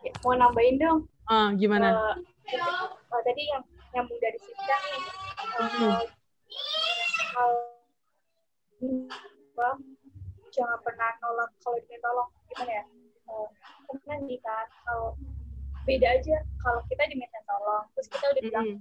Ya, 0.00 0.12
mau 0.24 0.32
nambahin 0.32 0.80
dong. 0.80 1.04
Ah, 1.28 1.52
gimana? 1.52 2.16
Eh, 2.48 2.56
eh, 2.56 3.20
tadi 3.20 3.42
yang 3.52 3.60
nyambung 3.92 4.16
dari 4.16 4.40
Siska 4.40 4.76
nih. 4.80 5.00
Eh, 5.60 6.04
Hmm. 8.80 9.12
Bang, 9.52 9.76
jangan 10.56 10.80
pernah 10.80 11.12
nolak 11.20 11.52
kalau 11.60 11.76
diminta 11.84 12.00
tolong 12.08 12.32
gimana 12.48 12.72
ya? 12.80 12.84
Eh, 13.28 13.48
karena 13.92 14.14
nih 14.24 14.40
kan 14.40 14.66
kalau 14.88 15.12
beda 15.84 16.08
aja 16.16 16.36
kalau 16.64 16.80
kita 16.88 17.04
diminta 17.12 17.44
tolong 17.44 17.84
terus 17.92 18.08
kita 18.08 18.24
udah 18.24 18.40
bilang 18.40 18.66
Mm-mm. 18.72 18.80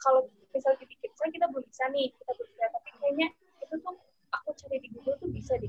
kalau 0.00 0.24
misal 0.56 0.72
dipikir 0.80 1.12
saya 1.20 1.28
kita 1.28 1.52
belum 1.52 1.68
bisa 1.68 1.84
nih 1.92 2.08
kita 2.16 2.30
belum 2.32 2.48
bisa 2.48 2.64
tapi 2.72 2.88
kayaknya 2.96 3.28
itu 3.60 3.74
tuh 3.76 3.96
aku 4.32 4.48
cari 4.56 4.76
di 4.80 4.88
Google 4.96 5.16
tuh 5.20 5.28
bisa 5.28 5.52
deh 5.60 5.68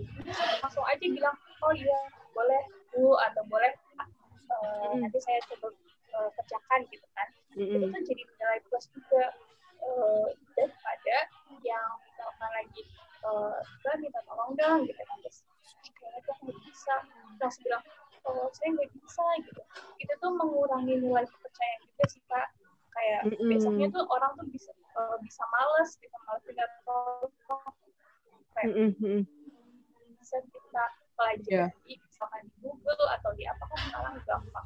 langsung 0.63 0.85
aja 0.87 1.05
bilang 1.11 1.35
oh 1.67 1.73
iya 1.75 1.99
boleh 2.31 2.63
bu 2.97 3.13
atau 3.13 3.45
boleh 3.45 3.73
uh, 4.49 4.89
Mm. 4.89 5.05
nanti 5.05 5.19
saya 5.21 5.37
coba 5.53 5.69
uh, 6.17 6.29
kerjakan 6.33 6.81
gitu 6.89 7.05
kan 7.13 7.27
itu 7.53 7.75
Mm-mm. 7.77 7.93
tuh 7.93 8.01
jadi 8.01 8.21
nilai 8.25 8.59
plus 8.65 8.85
juga 8.89 9.23
uh, 9.85 10.25
daripada 10.57 11.17
yang 11.61 11.89
misalkan 12.01 12.49
lagi 12.55 12.81
uh, 13.21 13.59
"Mbak, 13.85 13.95
minta 14.01 14.21
tolong 14.25 14.51
dong 14.57 14.79
gitu 14.89 15.01
kan 15.05 15.17
terus 15.21 15.45
"Eh, 15.85 15.91
kayaknya 15.93 16.19
tuh 16.25 16.35
nggak 16.41 16.59
bisa 16.65 16.95
langsung 17.37 17.63
bilang 17.65 17.83
oh 18.25 18.47
saya 18.49 18.69
nggak 18.73 18.89
bisa 18.97 19.25
gitu 19.45 19.61
itu 19.97 20.13
tuh 20.17 20.31
mengurangi 20.33 20.95
nilai 20.97 21.25
kepercayaan 21.27 21.79
juga 21.85 22.05
sih 22.09 22.21
kak 22.25 22.47
kayak 22.97 23.21
Mm-mm. 23.29 23.49
besoknya 23.51 23.87
tuh 23.93 24.03
orang 24.09 24.31
tuh 24.37 24.47
bisa 24.49 24.71
uh, 24.97 25.17
bisa 25.21 25.43
males 25.53 25.89
bisa 26.01 26.17
males 26.25 26.41
minta 26.49 26.65
tolong 26.81 27.29
kayak 28.57 28.67
Mm-mm. 28.73 28.89
Mm-mm. 28.97 29.21
bisa 30.17 30.37
kita 30.49 30.83
pelajari 31.13 31.93
Iya. 31.93 31.97
Misalkan 32.17 32.49
di 32.49 32.57
Google 32.65 33.09
atau 33.13 33.29
di 33.37 33.45
apa 33.45 33.63
kan 33.69 33.77
sekarang 33.85 34.13
gampang. 34.25 34.65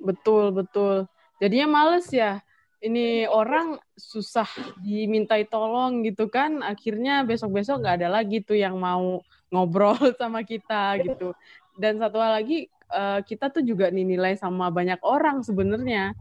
Betul, 0.00 0.44
betul. 0.52 1.08
Jadinya 1.40 1.80
males 1.80 2.08
ya. 2.12 2.44
Ini 2.80 3.28
orang 3.28 3.76
susah 3.96 4.48
dimintai 4.80 5.48
tolong 5.48 6.04
gitu 6.04 6.28
kan. 6.28 6.60
Akhirnya 6.60 7.24
besok-besok 7.24 7.84
nggak 7.84 7.96
ada 8.04 8.08
lagi 8.20 8.44
tuh 8.44 8.56
yang 8.56 8.76
mau 8.76 9.24
ngobrol 9.48 9.96
sama 10.20 10.44
kita 10.44 11.00
gitu. 11.00 11.32
Dan 11.76 11.96
satu 11.96 12.20
hal 12.20 12.40
lagi, 12.40 12.68
eh, 12.68 13.20
kita 13.24 13.48
tuh 13.48 13.64
juga 13.64 13.88
dinilai 13.88 14.36
sama 14.36 14.68
banyak 14.68 15.00
orang 15.04 15.40
sebenarnya. 15.40 16.12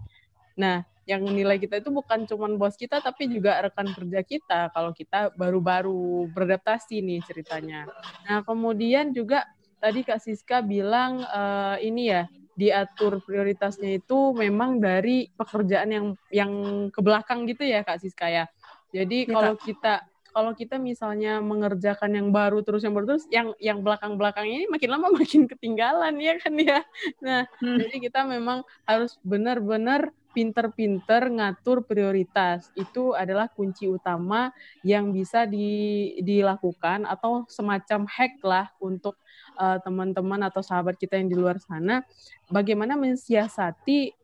Nah, 0.60 0.84
yang 1.08 1.24
nilai 1.24 1.58
kita 1.58 1.80
itu 1.80 1.90
bukan 1.90 2.28
cuma 2.28 2.52
bos 2.60 2.76
kita, 2.76 3.00
tapi 3.00 3.32
juga 3.32 3.64
rekan 3.64 3.96
kerja 3.96 4.20
kita. 4.22 4.60
Kalau 4.76 4.92
kita 4.92 5.32
baru-baru 5.40 6.28
beradaptasi 6.32 7.00
nih 7.00 7.24
ceritanya. 7.24 7.88
Nah, 8.28 8.44
kemudian 8.44 9.16
juga 9.16 9.48
tadi 9.80 10.04
Kak 10.04 10.20
Siska 10.20 10.62
bilang 10.62 11.24
eh, 11.24 11.88
ini 11.88 12.12
ya, 12.12 12.28
diatur 12.60 13.24
prioritasnya 13.24 14.04
itu 14.04 14.36
memang 14.36 14.84
dari 14.84 15.32
pekerjaan 15.32 15.90
yang 15.90 16.06
yang 16.30 16.52
ke 16.92 17.00
belakang 17.00 17.48
gitu 17.48 17.64
ya 17.64 17.88
Kak 17.88 18.04
Siska 18.04 18.28
ya. 18.28 18.46
Jadi 18.92 19.26
Ya, 19.26 19.34
kalau 19.34 19.56
kita 19.56 19.94
kalau 20.30 20.52
kita 20.54 20.78
misalnya 20.78 21.42
mengerjakan 21.42 22.14
yang 22.14 22.30
baru 22.30 22.62
terus 22.62 22.86
yang 22.86 22.94
baru 22.94 23.16
terus 23.16 23.26
yang 23.34 23.56
yang 23.58 23.82
belakang-belakang 23.82 24.46
ini 24.46 24.70
makin 24.70 24.90
lama 24.94 25.08
makin 25.20 25.50
ketinggalan 25.50 26.16
ya 26.22 26.34
kan 26.38 26.54
ya. 26.60 26.80
Nah, 27.24 27.48
Hmm. 27.64 27.80
jadi 27.82 27.96
kita 28.12 28.28
memang 28.28 28.62
harus 28.86 29.18
benar-benar 29.26 30.14
pinter-pinter 30.32 31.30
ngatur 31.30 31.84
prioritas. 31.86 32.70
Itu 32.78 33.18
adalah 33.18 33.50
kunci 33.52 33.90
utama 33.90 34.54
yang 34.86 35.12
bisa 35.12 35.44
di- 35.50 36.18
dilakukan 36.22 37.04
atau 37.10 37.46
semacam 37.50 38.06
hack 38.08 38.40
lah 38.46 38.68
untuk 38.80 39.18
uh, 39.60 39.78
teman-teman 39.82 40.46
atau 40.48 40.62
sahabat 40.64 40.96
kita 40.96 41.18
yang 41.20 41.28
di 41.30 41.38
luar 41.38 41.58
sana 41.60 42.06
bagaimana 42.48 42.96
mensiasati 42.96 44.20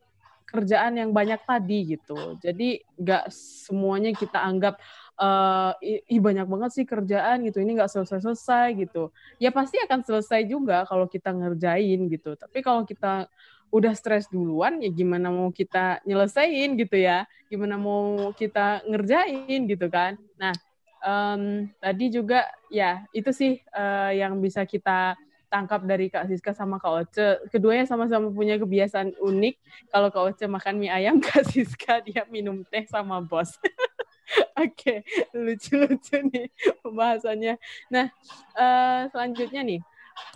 kerjaan 0.46 0.96
yang 0.96 1.12
banyak 1.12 1.42
tadi 1.44 1.98
gitu. 1.98 2.38
Jadi 2.40 2.80
nggak 2.96 3.28
semuanya 3.34 4.14
kita 4.14 4.40
anggap 4.40 4.78
eh 5.20 5.72
ih 6.12 6.22
banyak 6.22 6.46
banget 6.48 6.72
sih 6.76 6.86
kerjaan 6.88 7.44
gitu. 7.50 7.60
Ini 7.60 7.72
nggak 7.82 7.92
selesai-selesai 7.92 8.78
gitu. 8.88 9.10
Ya 9.42 9.50
pasti 9.52 9.82
akan 9.82 10.06
selesai 10.06 10.46
juga 10.48 10.86
kalau 10.88 11.10
kita 11.10 11.34
ngerjain 11.34 12.08
gitu. 12.08 12.38
Tapi 12.38 12.62
kalau 12.62 12.86
kita 12.86 13.28
udah 13.76 13.92
stres 13.92 14.32
duluan 14.32 14.80
ya 14.80 14.88
gimana 14.88 15.28
mau 15.28 15.52
kita 15.52 16.00
nyelesain 16.08 16.80
gitu 16.80 16.96
ya. 16.96 17.28
Gimana 17.52 17.76
mau 17.76 18.32
kita 18.32 18.88
ngerjain 18.88 19.68
gitu 19.68 19.92
kan. 19.92 20.16
Nah, 20.40 20.56
em, 21.04 21.68
tadi 21.84 22.06
juga 22.08 22.48
ya 22.72 23.04
itu 23.12 23.36
sih 23.36 23.60
eh, 23.60 24.12
yang 24.16 24.40
bisa 24.40 24.64
kita 24.64 25.20
tangkap 25.52 25.84
dari 25.84 26.08
Kak 26.08 26.28
Siska 26.32 26.52
sama 26.56 26.80
Kak 26.80 26.94
Oce. 27.04 27.28
Keduanya 27.52 27.84
sama-sama 27.84 28.32
punya 28.32 28.56
kebiasaan 28.56 29.16
unik. 29.20 29.56
Kalau 29.92 30.08
Kak 30.12 30.24
Oce 30.32 30.46
makan 30.48 30.80
mie 30.80 30.92
ayam, 30.92 31.20
Kak 31.26 31.44
Siska 31.48 32.00
dia 32.00 32.24
minum 32.32 32.64
teh 32.68 32.88
sama 32.88 33.20
bos. 33.20 33.60
Oke, 34.64 35.06
lucu-lucu 35.38 36.18
nih 36.34 36.50
pembahasannya. 36.82 37.56
Nah, 37.94 38.10
eh, 38.58 39.02
selanjutnya 39.14 39.62
nih, 39.62 39.80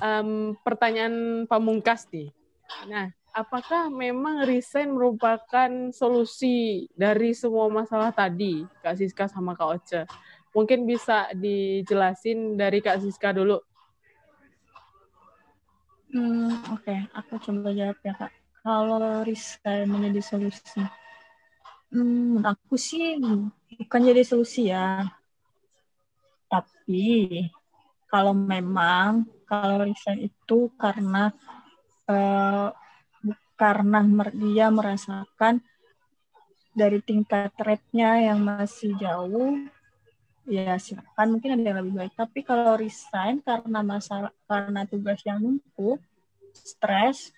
em, 0.03 0.53
pertanyaan 0.61 1.43
pamungkas 1.49 2.05
nih. 2.13 2.29
Nah, 2.85 3.09
apakah 3.33 3.87
memang 3.93 4.43
resign 4.45 4.93
merupakan 4.93 5.69
solusi 5.93 6.87
dari 6.97 7.31
semua 7.37 7.69
masalah 7.69 8.09
tadi, 8.13 8.65
Kak 8.81 8.97
Siska 8.97 9.25
sama 9.29 9.53
Kak 9.53 9.69
Oce? 9.69 10.01
Mungkin 10.49 10.89
bisa 10.89 11.29
dijelasin 11.37 12.57
dari 12.57 12.81
Kak 12.81 13.01
Siska 13.01 13.29
dulu. 13.33 13.61
Hmm, 16.09 16.49
oke, 16.73 16.95
aku 17.13 17.37
coba 17.37 17.69
jawab 17.69 17.97
ya 18.01 18.13
kak. 18.17 18.33
Kalau 18.65 19.21
resign 19.21 19.85
menjadi 19.93 20.21
solusi, 20.25 20.81
hmm, 21.93 22.41
aku 22.41 22.73
sih 22.81 23.21
bukan 23.77 24.01
jadi 24.09 24.25
solusi 24.25 24.73
ya. 24.73 25.05
Tapi 26.49 27.45
kalau 28.09 28.33
memang 28.33 29.29
kalau 29.45 29.85
resign 29.85 30.33
itu 30.33 30.73
karena 30.81 31.29
eh, 32.09 32.67
karena 33.59 33.99
dia 34.31 34.71
merasakan 34.71 35.59
dari 36.71 37.03
tingkat 37.03 37.51
rate-nya 37.59 38.31
yang 38.31 38.39
masih 38.39 38.95
jauh, 38.95 39.67
ya 40.47 40.79
silakan 40.79 41.35
mungkin 41.35 41.59
ada 41.59 41.65
yang 41.67 41.79
lebih 41.83 41.93
baik. 41.99 42.13
Tapi 42.15 42.39
kalau 42.47 42.79
resign 42.79 43.43
karena 43.43 43.83
masalah 43.83 44.31
karena 44.47 44.87
tugas 44.87 45.19
yang 45.27 45.43
numpuk, 45.43 45.99
stres, 46.55 47.35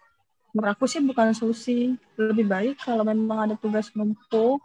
menurut 0.53 0.77
aku 0.77 0.86
sih 0.86 1.01
bukan 1.01 1.34
solusi. 1.34 1.97
Lebih 2.21 2.45
baik 2.45 2.75
kalau 2.86 3.01
memang 3.01 3.49
ada 3.49 3.55
tugas 3.57 3.89
numpuk 3.97 4.62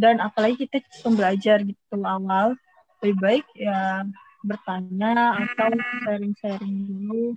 dan 0.00 0.16
apalagi 0.16 0.64
kita 0.64 0.80
pembelajar 1.04 1.60
gitu 1.60 2.00
awal, 2.00 2.56
lebih 3.04 3.16
baik 3.20 3.46
ya 3.52 4.08
bertanya 4.40 5.36
atau 5.36 5.76
sharing-sharing 6.08 6.76
dulu. 6.88 7.36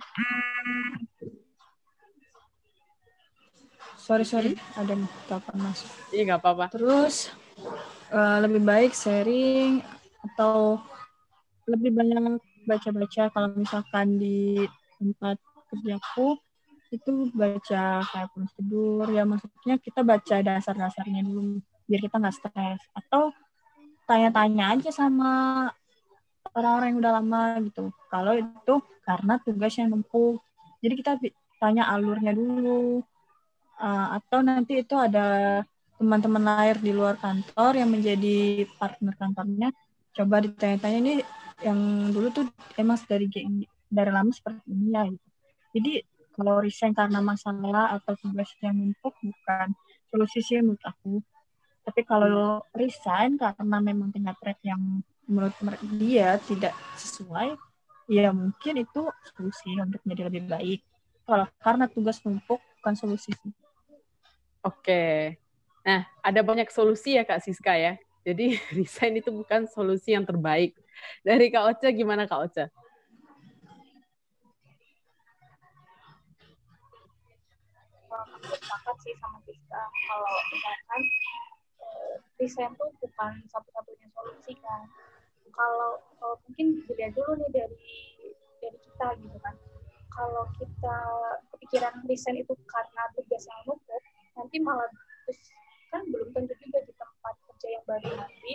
Sorry, 4.04 4.20
sorry, 4.28 4.52
ada 4.76 5.00
telepon 5.24 5.64
masuk. 5.64 5.88
Iya, 6.12 6.22
nggak 6.28 6.40
apa-apa. 6.44 6.76
Terus 6.76 7.32
uh, 8.12 8.36
lebih 8.44 8.60
baik 8.60 8.92
sharing 8.92 9.80
atau 10.20 10.76
lebih 11.64 11.96
banyak 11.96 12.36
baca-baca. 12.68 13.32
Kalau 13.32 13.48
misalkan 13.56 14.20
di 14.20 14.60
tempat 15.00 15.40
kerjaku 15.72 16.36
itu 16.92 17.32
baca 17.32 18.04
kayak 18.04 18.28
prosedur 18.36 19.08
ya 19.08 19.24
maksudnya 19.24 19.80
kita 19.80 20.04
baca 20.04 20.36
dasar-dasarnya 20.36 21.24
dulu 21.24 21.64
biar 21.88 22.04
kita 22.04 22.20
nggak 22.20 22.36
stres. 22.36 22.84
Atau 22.92 23.32
tanya-tanya 24.04 24.76
aja 24.76 24.92
sama 24.92 25.32
orang-orang 26.52 26.92
yang 26.92 27.00
udah 27.00 27.12
lama 27.24 27.42
gitu. 27.64 27.88
Kalau 28.12 28.36
itu 28.36 28.74
karena 29.08 29.40
tugasnya 29.40 29.88
numpuk 29.88 30.44
jadi 30.84 30.92
kita 30.92 31.12
tanya 31.56 31.88
alurnya 31.88 32.36
dulu 32.36 33.00
uh, 33.78 34.18
atau 34.18 34.40
nanti 34.44 34.82
itu 34.82 34.94
ada 34.94 35.60
teman-teman 35.98 36.42
lain 36.42 36.76
di 36.82 36.92
luar 36.92 37.16
kantor 37.16 37.78
yang 37.78 37.90
menjadi 37.90 38.66
partner 38.76 39.14
kantornya. 39.14 39.68
Coba 40.14 40.42
ditanya-tanya 40.42 40.98
ini 41.00 41.14
yang 41.62 42.10
dulu 42.10 42.28
tuh 42.34 42.44
emang 42.78 42.98
dari 43.06 43.30
dari 43.88 44.10
lama 44.10 44.30
seperti 44.34 44.66
ini 44.74 44.90
ya 44.90 45.06
gitu. 45.06 45.28
jadi 45.74 45.92
kalau 46.34 46.58
resign 46.58 46.92
karena 46.98 47.22
masalah 47.22 47.94
atau 47.94 48.18
tugas 48.18 48.50
yang 48.58 48.74
numpuk 48.74 49.14
bukan 49.22 49.70
solusi 50.10 50.42
sih 50.42 50.58
menurut 50.58 50.82
aku. 50.82 51.22
Tapi 51.86 52.00
kalau 52.02 52.58
resign 52.74 53.38
karena 53.38 53.78
memang 53.78 54.10
punya 54.10 54.34
track 54.34 54.58
yang 54.66 54.82
menurut 55.30 55.54
dia 55.94 56.34
tidak 56.42 56.74
sesuai 56.98 57.54
ya 58.10 58.34
mungkin 58.34 58.82
itu 58.82 59.02
solusi 59.30 59.78
untuk 59.78 60.02
menjadi 60.02 60.26
lebih 60.26 60.42
baik. 60.50 60.80
Kalau 61.22 61.46
karena 61.62 61.86
tugas 61.86 62.18
numpuk 62.26 62.58
bukan 62.82 62.94
solusi 62.98 63.30
sih 63.30 63.52
oke. 64.64 65.02
Nah 65.84 66.08
ada 66.24 66.40
banyak 66.40 66.68
solusi 66.72 67.20
ya 67.20 67.22
kak 67.28 67.44
Siska 67.44 67.76
ya. 67.76 67.94
Jadi 68.24 68.56
resign 68.78 69.20
itu 69.20 69.30
bukan 69.30 69.68
solusi 69.68 70.16
yang 70.16 70.24
terbaik. 70.24 70.74
Dari 71.20 71.52
kak 71.52 71.76
Ocha 71.76 71.88
gimana 71.92 72.24
kak 72.24 72.40
Ocha 72.50 72.66
aku 78.44 78.54
sepakat 78.56 78.96
sih 79.04 79.14
sama 79.18 79.38
Siska. 79.44 79.82
Kalau 80.08 80.34
misalkan 80.52 81.00
desain 82.40 82.70
tuh 82.76 82.90
bukan 83.00 83.32
satu-satunya 83.50 84.08
solusi 84.12 84.52
kan. 84.60 84.86
Kalau 85.54 86.02
uh, 86.18 86.36
mungkin 86.48 86.82
dilihat 86.90 87.14
dulu 87.14 87.38
nih 87.38 87.50
dari 87.54 87.78
dari 88.58 88.78
kita 88.80 89.06
gitu 89.22 89.38
kan. 89.40 89.54
Kalau 90.14 90.46
kita 90.58 90.98
kepikiran 91.54 91.94
desain 92.06 92.38
itu 92.38 92.54
karena 92.70 93.02
tugas 93.18 93.42
yang 93.50 93.60
numpuk 93.66 94.02
nanti 94.34 94.56
malah 94.60 94.90
terus 95.26 95.40
kan 95.94 96.02
belum 96.10 96.28
tentu 96.34 96.54
juga 96.58 96.78
di 96.82 96.92
tempat 96.94 97.34
kerja 97.48 97.68
yang 97.70 97.84
baru 97.86 98.10
nanti 98.18 98.52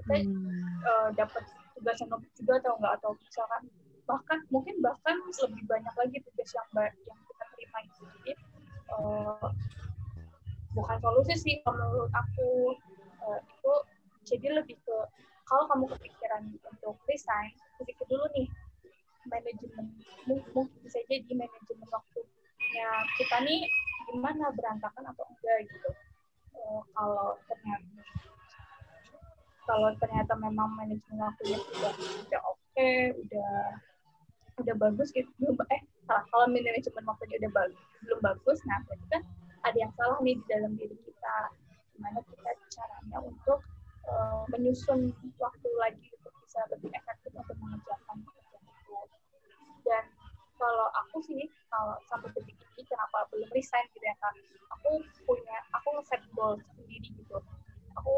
kita 0.00 0.14
hmm. 0.20 0.80
uh, 0.84 1.08
dapat 1.14 1.44
tugas 1.76 1.96
yang 2.00 2.08
numpuk 2.12 2.32
juga 2.36 2.52
atau 2.60 2.72
enggak 2.80 2.92
atau 3.00 3.10
misalkan 3.14 3.62
bahkan 4.04 4.38
mungkin 4.52 4.74
bahkan 4.84 5.16
lebih 5.24 5.64
banyak 5.64 5.94
lagi 5.96 6.16
tugas 6.24 6.50
yang 6.52 6.68
yang 7.08 7.18
kita 7.24 7.44
terima 7.56 7.78
itu 7.84 8.02
jadi 8.20 8.32
uh, 8.92 9.48
bukan 10.76 10.96
solusi 11.00 11.34
sih 11.40 11.56
menurut 11.64 12.12
aku 12.12 12.76
uh, 13.24 13.38
itu 13.40 13.72
jadi 14.24 14.60
lebih 14.60 14.76
ke 14.84 14.96
kalau 15.44 15.64
kamu 15.68 15.84
kepikiran 15.96 16.42
untuk 16.68 16.96
resign 17.08 17.52
pikir 17.84 18.04
dulu 18.08 18.24
nih 18.32 18.48
manajemen 19.28 19.86
mungkin 20.28 20.68
bisa 20.84 21.00
jadi 21.08 21.32
manajemen 21.32 21.88
waktunya 21.88 22.88
kita 23.16 23.36
nih 23.44 23.68
gimana 24.10 24.52
berantakan 24.54 25.04
atau 25.10 25.24
enggak 25.28 25.58
gitu. 25.68 25.90
Uh, 26.54 26.82
kalau 26.94 27.28
ternyata 27.50 27.88
kalau 29.64 29.90
ternyata 29.96 30.32
memang 30.36 30.68
manajemen 30.76 31.24
waktunya 31.24 31.56
sudah 31.56 31.92
udah 31.96 32.40
oke 32.44 32.60
okay, 32.72 33.12
udah 33.16 33.54
udah 34.60 34.74
bagus 34.78 35.08
gitu 35.10 35.28
eh 35.72 35.82
salah. 36.06 36.24
Kalau 36.28 36.46
manajemen 36.48 37.04
waktunya 37.08 37.36
udah 37.44 37.52
bagus 37.52 37.82
belum 38.04 38.20
bagus 38.20 38.58
nah 38.68 38.78
berarti 38.84 39.06
kan 39.08 39.22
ada 39.64 39.76
yang 39.80 39.92
salah 39.96 40.20
nih 40.20 40.36
di 40.36 40.44
dalam 40.46 40.72
diri 40.76 40.96
kita. 41.00 41.36
Gimana 41.96 42.20
kita 42.26 42.50
caranya 42.74 43.18
untuk 43.24 43.64
uh, 44.08 44.44
menyusun 44.52 45.14
waktu 45.40 45.68
lagi 45.80 46.06
untuk 46.20 46.32
bisa 46.44 46.60
lebih 46.70 46.90
efektif 46.92 47.32
untuk 47.32 47.56
mengerjakan 47.58 48.16
pekerjaan 48.20 48.64
itu 48.68 48.98
dan 49.84 50.04
kalau 50.56 50.88
aku 51.04 51.20
sih 51.24 51.50
kalau 51.74 51.98
sampai 52.06 52.30
detik 52.38 52.54
ini 52.78 52.82
kenapa 52.86 53.26
belum 53.34 53.50
resign 53.50 53.82
gitu 53.90 54.06
ya 54.06 54.14
kan 54.22 54.34
aku 54.70 55.02
punya 55.26 55.56
aku 55.74 55.88
ngeset 55.98 56.22
goal 56.38 56.54
sendiri 56.78 57.10
gitu. 57.10 57.38
Aku 57.98 58.14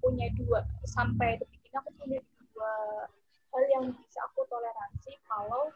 punya 0.00 0.28
dua 0.36 0.64
sampai 0.88 1.36
detik 1.40 1.60
ini 1.68 1.76
aku 1.76 1.90
punya 2.00 2.18
dua 2.52 2.72
hal 3.52 3.62
yang 3.76 3.84
bisa 3.92 4.20
aku 4.32 4.44
toleransi 4.48 5.12
kalau 5.28 5.68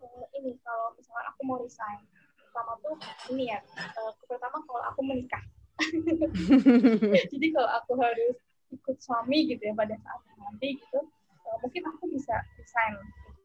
uh, 0.00 0.24
ini 0.36 0.56
kalau 0.64 0.92
misalkan 0.96 1.26
aku 1.28 1.40
mau 1.44 1.58
resign. 1.60 2.00
Pertama 2.40 2.72
tuh 2.80 2.96
ini 3.34 3.52
ya 3.52 3.60
uh, 4.00 4.12
pertama 4.24 4.64
kalau 4.64 4.82
aku 4.88 5.00
menikah. 5.04 5.44
Jadi 7.32 7.46
kalau 7.52 7.70
aku 7.76 7.92
harus 8.00 8.36
ikut 8.70 8.96
suami 9.02 9.48
gitu 9.50 9.62
ya 9.66 9.74
pada 9.74 9.96
saat 9.98 10.20
nanti 10.38 10.78
gitu 10.78 11.00
uh, 11.44 11.56
mungkin 11.60 11.82
aku 11.88 12.04
bisa 12.08 12.40
resign. 12.56 12.94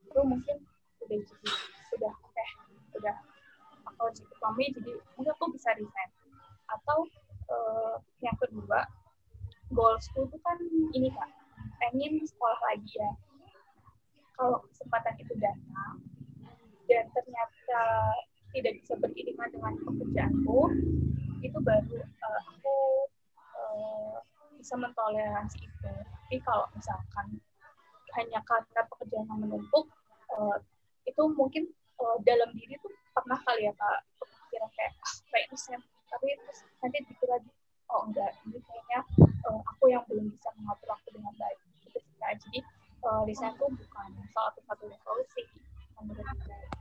Itu 0.07 0.21
mungkin 0.23 0.63
udah 1.05 1.19
jadi 1.21 1.49
sudah 1.93 2.11
oke. 2.11 2.33
okay, 2.33 2.64
udah 2.99 3.15
ikut 3.95 4.27
suami 4.41 4.65
jadi 4.75 4.91
mungkin 5.15 5.31
aku 5.33 5.45
bisa 5.55 5.71
resign. 5.77 6.09
Atau 6.69 7.07
uh, 7.49 7.95
yang 8.19 8.35
kedua 8.41 8.85
goalsku 9.71 10.27
itu 10.27 10.37
kan 10.43 10.57
ini 10.93 11.09
kak. 11.13 11.29
Pengen 11.81 12.21
sekolah 12.23 12.59
lagi 12.73 12.91
ya. 12.95 13.11
Kalau 14.35 14.59
kesempatan 14.67 15.15
itu 15.23 15.33
datang 15.39 16.03
dan 16.85 17.07
ternyata 17.15 17.83
tidak 18.51 18.73
bisa 18.83 18.93
beriringan 18.99 19.49
dengan 19.51 19.73
pekerjaanku 19.83 20.59
itu 21.43 21.57
baru 21.61 21.99
uh, 22.03 22.41
aku 22.51 22.77
uh, 23.55 24.17
bisa 24.59 24.75
mentoleransi 24.75 25.59
itu. 25.63 25.91
Tapi 25.91 26.35
kalau 26.43 26.65
misalkan 26.75 27.39
hanya 28.15 28.39
karena 28.47 28.81
pekerjaan 28.87 29.27
yang 29.27 29.39
menumpuk 29.43 29.85
uh, 30.35 30.57
itu 31.05 31.21
mungkin 31.35 31.69
uh, 31.99 32.17
dalam 32.23 32.49
diri 32.55 32.75
tuh 32.79 32.91
pernah 33.15 33.39
kali 33.43 33.67
ya 33.67 33.73
kak 33.75 33.99
kepikiran 34.19 34.69
kayak 34.75 34.93
ah, 34.99 35.15
kayak 35.31 35.45
ini 35.51 35.75
tapi 36.11 36.25
terus 36.39 36.59
nanti 36.79 36.97
pikir 37.07 37.27
lagi 37.27 37.49
oh 37.91 38.01
enggak 38.07 38.31
ini 38.47 38.59
kayaknya 38.63 38.99
uh, 39.47 39.61
aku 39.75 39.83
yang 39.91 40.03
belum 40.09 40.31
bisa 40.31 40.49
mengatur 40.59 40.87
waktu 40.91 41.09
dengan 41.15 41.33
baik 41.39 41.57
gitu 41.83 41.99
sih 41.99 42.03
jadi 42.19 42.59
uh, 43.05 43.21
desain 43.27 43.53
tuh 43.55 43.69
bukan 43.69 44.07
salah 44.33 44.51
satu 44.55 44.85
solusi 45.03 45.43
menurut 46.01 46.25
saya 46.43 46.75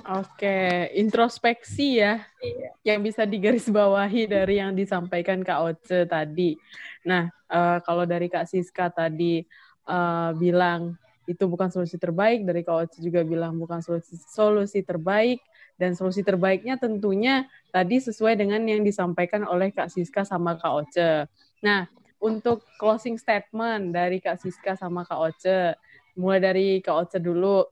Oke, 0.00 0.88
introspeksi 0.96 2.00
ya, 2.00 2.24
iya. 2.40 2.72
yang 2.88 3.04
bisa 3.04 3.28
digarisbawahi 3.28 4.32
dari 4.32 4.56
yang 4.56 4.72
disampaikan 4.72 5.44
Kak 5.44 5.60
Oce 5.60 6.08
tadi. 6.08 6.56
Nah, 7.04 7.28
uh, 7.52 7.78
kalau 7.84 8.08
dari 8.08 8.32
Kak 8.32 8.48
Siska 8.48 8.88
tadi 8.88 9.44
uh, 9.84 10.32
bilang 10.40 10.96
itu 11.30 11.46
bukan 11.46 11.70
solusi 11.70 11.94
terbaik, 11.94 12.42
dari 12.42 12.66
Oce 12.66 12.98
juga 12.98 13.22
bilang 13.22 13.54
bukan 13.54 13.78
solusi, 13.78 14.18
solusi 14.18 14.82
terbaik, 14.82 15.38
dan 15.78 15.94
solusi 15.94 16.26
terbaiknya 16.26 16.74
tentunya 16.74 17.46
tadi 17.70 18.02
sesuai 18.02 18.34
dengan 18.34 18.66
yang 18.66 18.82
disampaikan 18.82 19.46
oleh 19.46 19.70
Kak 19.70 19.94
Siska 19.94 20.26
sama 20.26 20.58
Kak 20.58 20.72
Oce. 20.74 21.30
Nah, 21.62 21.86
untuk 22.18 22.66
closing 22.82 23.14
statement 23.14 23.94
dari 23.94 24.18
Kak 24.18 24.42
Siska 24.42 24.74
sama 24.74 25.06
Kak 25.06 25.20
Oce, 25.22 25.78
mulai 26.18 26.42
dari 26.42 26.68
Kak 26.82 26.96
Oce 27.06 27.18
dulu, 27.22 27.62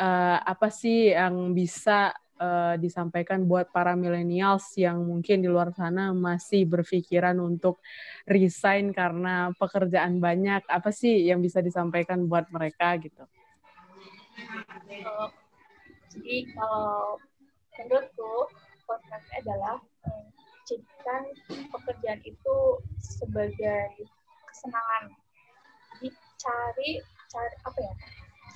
uh, 0.00 0.38
apa 0.40 0.72
sih 0.72 1.12
yang 1.12 1.52
bisa 1.52 2.16
uh, 2.42 2.74
disampaikan 2.76 3.46
buat 3.46 3.70
para 3.70 3.94
millennials 3.94 4.74
yang 4.74 4.98
mungkin 5.06 5.46
di 5.46 5.48
luar 5.48 5.70
sana 5.70 6.10
masih 6.10 6.66
berpikiran 6.66 7.38
untuk 7.38 7.78
resign 8.26 8.90
karena 8.90 9.54
pekerjaan 9.54 10.18
banyak? 10.18 10.66
Apa 10.66 10.90
sih 10.90 11.30
yang 11.30 11.38
bisa 11.38 11.62
disampaikan 11.62 12.26
buat 12.26 12.50
mereka 12.50 12.98
gitu? 12.98 13.22
jadi 16.12 16.36
kalau 16.52 17.16
menurutku 17.78 18.32
konsepnya 18.84 19.36
adalah 19.44 19.76
um, 20.08 20.24
jadikan 20.68 21.22
pekerjaan 21.72 22.20
itu 22.24 22.56
sebagai 23.00 24.08
kesenangan. 24.48 25.12
Jadi 25.96 26.08
cari 26.40 26.90
cari 27.32 27.54
apa 27.64 27.78
ya? 27.80 27.94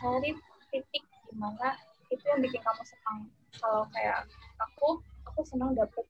Cari 0.01 0.31
titik 0.73 1.05
di 1.29 1.35
mana 1.37 1.77
itu 2.13 2.25
yang 2.29 2.41
bikin 2.45 2.61
kamu 2.61 2.83
senang 2.85 3.19
kalau 3.61 3.85
kayak 3.95 4.27
aku 4.61 5.01
aku 5.29 5.41
senang 5.47 5.73
dapet 5.77 6.05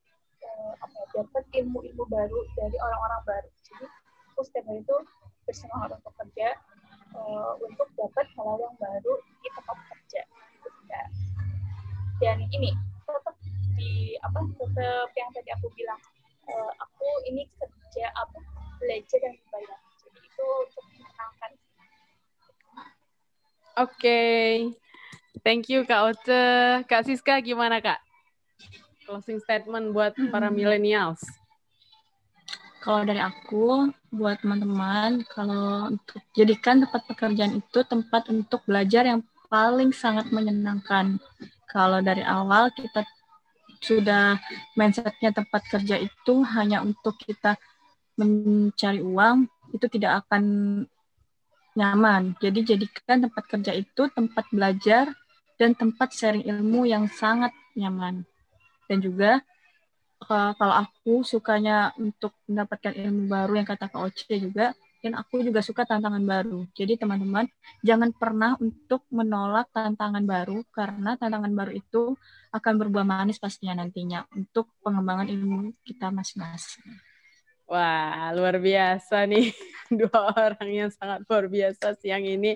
uh, 0.45 0.73
apa 0.81 0.95
ya 0.95 1.07
dapet 1.23 1.45
ilmu-ilmu 1.63 2.05
baru 2.09 2.39
dari 2.57 2.77
orang-orang 2.81 3.23
baru 3.27 3.49
jadi 3.67 3.87
aku 4.33 4.41
setiap 4.47 4.65
hari 4.69 4.81
itu 4.83 4.97
bersemangat 5.47 5.91
untuk 5.99 6.15
kerja 6.19 6.49
uh, 7.15 7.53
untuk 7.63 7.89
dapat 7.95 8.27
hal 8.37 8.57
yang 8.59 8.77
baru 8.77 9.13
di 9.43 9.49
tempat 9.55 9.79
kerja 9.93 10.23
gitu 10.63 10.81
ya. 10.91 11.05
dan 12.23 12.39
ini 12.51 12.75
tetap 13.07 13.37
di 13.77 14.17
apa 14.25 14.41
tetap 14.57 15.09
yang 15.15 15.31
tadi 15.33 15.51
aku 15.55 15.67
bilang 15.77 16.01
uh, 16.51 16.73
aku 16.83 17.09
ini 17.31 17.47
kerja 17.61 18.11
apa 18.17 18.39
belajar 18.83 19.19
dan 19.23 19.33
dibayar 19.33 19.79
jadi 20.03 20.19
itu 20.21 20.45
untuk 20.45 20.85
menyenangkan 20.93 21.53
Oke. 23.77 24.25
Thank 25.47 25.71
you 25.71 25.87
Kak 25.87 26.11
Oce. 26.11 26.43
Kak 26.91 27.07
Siska 27.07 27.39
gimana 27.39 27.79
Kak? 27.79 28.03
Closing 29.07 29.39
statement 29.39 29.95
buat 29.95 30.19
para 30.35 30.51
hmm. 30.51 30.59
millennials. 30.59 31.23
Kalau 32.83 33.07
dari 33.07 33.23
aku, 33.23 33.95
buat 34.11 34.43
teman-teman, 34.43 35.23
kalau 35.31 35.95
untuk 35.95 36.23
jadikan 36.35 36.83
tempat 36.83 37.03
pekerjaan 37.07 37.63
itu 37.63 37.83
tempat 37.87 38.27
untuk 38.31 38.63
belajar 38.67 39.07
yang 39.07 39.23
paling 39.47 39.95
sangat 39.95 40.31
menyenangkan. 40.35 41.23
Kalau 41.71 42.03
dari 42.03 42.27
awal 42.27 42.71
kita 42.75 43.07
sudah 43.83 44.39
mindsetnya 44.75 45.31
tempat 45.31 45.63
kerja 45.71 45.99
itu 45.99 46.35
hanya 46.47 46.83
untuk 46.83 47.19
kita 47.23 47.59
mencari 48.19 49.03
uang, 49.03 49.47
itu 49.75 49.87
tidak 49.91 50.27
akan 50.27 50.43
nyaman. 51.75 52.39
Jadi 52.39 52.75
jadikan 52.75 53.27
tempat 53.27 53.45
kerja 53.51 53.75
itu 53.75 54.07
tempat 54.15 54.47
belajar 54.55 55.11
dan 55.57 55.73
tempat 55.73 56.13
sharing 56.13 56.45
ilmu 56.45 56.85
yang 56.89 57.09
sangat 57.09 57.53
nyaman. 57.77 58.25
Dan 58.87 59.01
juga 59.03 59.41
kalau 60.23 60.73
aku 60.73 61.27
sukanya 61.27 61.93
untuk 62.01 62.33
mendapatkan 62.49 62.93
ilmu 62.97 63.29
baru 63.29 63.53
yang 63.61 63.69
kata 63.69 63.93
Kak 63.93 64.01
Oce 64.01 64.37
juga, 64.41 64.73
dan 65.05 65.13
aku 65.23 65.45
juga 65.45 65.61
suka 65.63 65.85
tantangan 65.87 66.25
baru. 66.25 66.67
Jadi 66.73 66.99
teman-teman, 66.99 67.47
jangan 67.85 68.11
pernah 68.17 68.57
untuk 68.59 69.05
menolak 69.13 69.71
tantangan 69.71 70.25
baru 70.25 70.65
karena 70.73 71.15
tantangan 71.15 71.53
baru 71.53 71.73
itu 71.77 72.17
akan 72.51 72.75
berbuah 72.81 73.07
manis 73.07 73.39
pastinya 73.39 73.85
nantinya 73.85 74.25
untuk 74.35 74.73
pengembangan 74.83 75.29
ilmu 75.31 75.77
kita 75.85 76.11
masing-masing. 76.11 76.97
Wah, 77.67 78.31
luar 78.31 78.63
biasa 78.63 79.27
nih. 79.27 79.51
Dua 79.99 80.35
orang 80.35 80.71
yang 80.71 80.91
sangat 80.91 81.27
luar 81.27 81.47
biasa 81.51 81.99
siang 81.99 82.23
ini. 82.23 82.55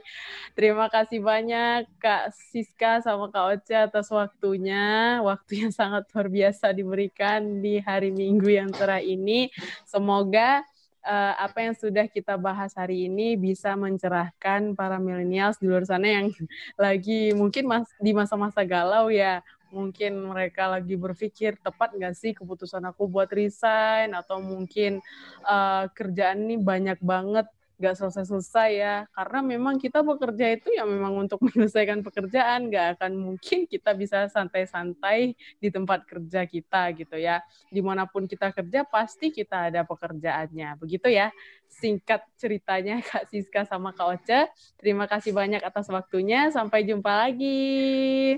Terima 0.54 0.86
kasih 0.86 1.18
banyak 1.18 1.86
Kak 1.98 2.30
Siska 2.30 3.02
sama 3.02 3.26
Kak 3.30 3.58
Oce 3.58 3.74
atas 3.74 4.06
waktunya. 4.10 5.18
Waktu 5.18 5.66
yang 5.66 5.72
sangat 5.74 6.06
luar 6.14 6.30
biasa 6.30 6.70
diberikan 6.70 7.58
di 7.58 7.82
hari 7.82 8.14
Minggu 8.14 8.50
yang 8.54 8.70
cerah 8.70 9.02
ini. 9.02 9.50
Semoga 9.82 10.62
uh, 11.02 11.34
apa 11.42 11.58
yang 11.70 11.74
sudah 11.74 12.06
kita 12.06 12.38
bahas 12.38 12.70
hari 12.78 13.10
ini 13.10 13.34
bisa 13.34 13.74
mencerahkan 13.74 14.78
para 14.78 15.02
milenials 15.02 15.58
di 15.58 15.66
luar 15.66 15.84
sana 15.86 16.06
yang 16.06 16.26
lagi 16.78 17.34
mungkin 17.34 17.66
di 17.98 18.12
masa-masa 18.14 18.62
galau 18.62 19.10
ya 19.10 19.42
mungkin 19.70 20.30
mereka 20.30 20.70
lagi 20.70 20.94
berpikir 20.94 21.58
tepat 21.58 21.94
nggak 21.96 22.14
sih 22.14 22.32
keputusan 22.36 22.84
aku 22.86 23.06
buat 23.06 23.30
resign? 23.30 24.12
Atau 24.14 24.42
mungkin 24.42 25.02
uh, 25.46 25.88
kerjaan 25.90 26.46
ini 26.46 26.60
banyak 26.60 26.98
banget 27.00 27.46
nggak 27.80 27.96
selesai-selesai 27.96 28.70
ya. 28.76 28.96
Karena 29.16 29.40
memang 29.40 29.80
kita 29.80 30.04
bekerja 30.04 30.52
itu 30.52 30.68
ya 30.76 30.84
memang 30.84 31.16
untuk 31.16 31.40
menyelesaikan 31.48 32.04
pekerjaan. 32.04 32.68
Nggak 32.68 33.00
akan 33.00 33.12
mungkin 33.16 33.64
kita 33.64 33.96
bisa 33.96 34.28
santai-santai 34.28 35.32
di 35.56 35.68
tempat 35.72 36.04
kerja 36.04 36.44
kita 36.44 36.92
gitu 36.92 37.16
ya. 37.16 37.40
Di 37.72 37.80
mana 37.80 38.04
pun 38.04 38.28
kita 38.28 38.52
kerja 38.52 38.84
pasti 38.84 39.32
kita 39.32 39.72
ada 39.72 39.82
pekerjaannya. 39.88 40.76
Begitu 40.76 41.08
ya 41.08 41.32
singkat 41.66 42.20
ceritanya 42.36 43.00
Kak 43.08 43.32
Siska 43.32 43.64
sama 43.64 43.96
Kak 43.96 44.20
Oce. 44.20 44.52
Terima 44.76 45.08
kasih 45.08 45.32
banyak 45.32 45.64
atas 45.64 45.88
waktunya. 45.88 46.52
Sampai 46.52 46.84
jumpa 46.84 47.24
lagi 47.26 48.36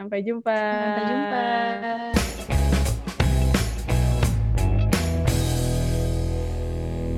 Sampai 0.00 0.24
jumpa. 0.24 0.56
Sampai 0.56 1.04
jumpa. 1.12 2.59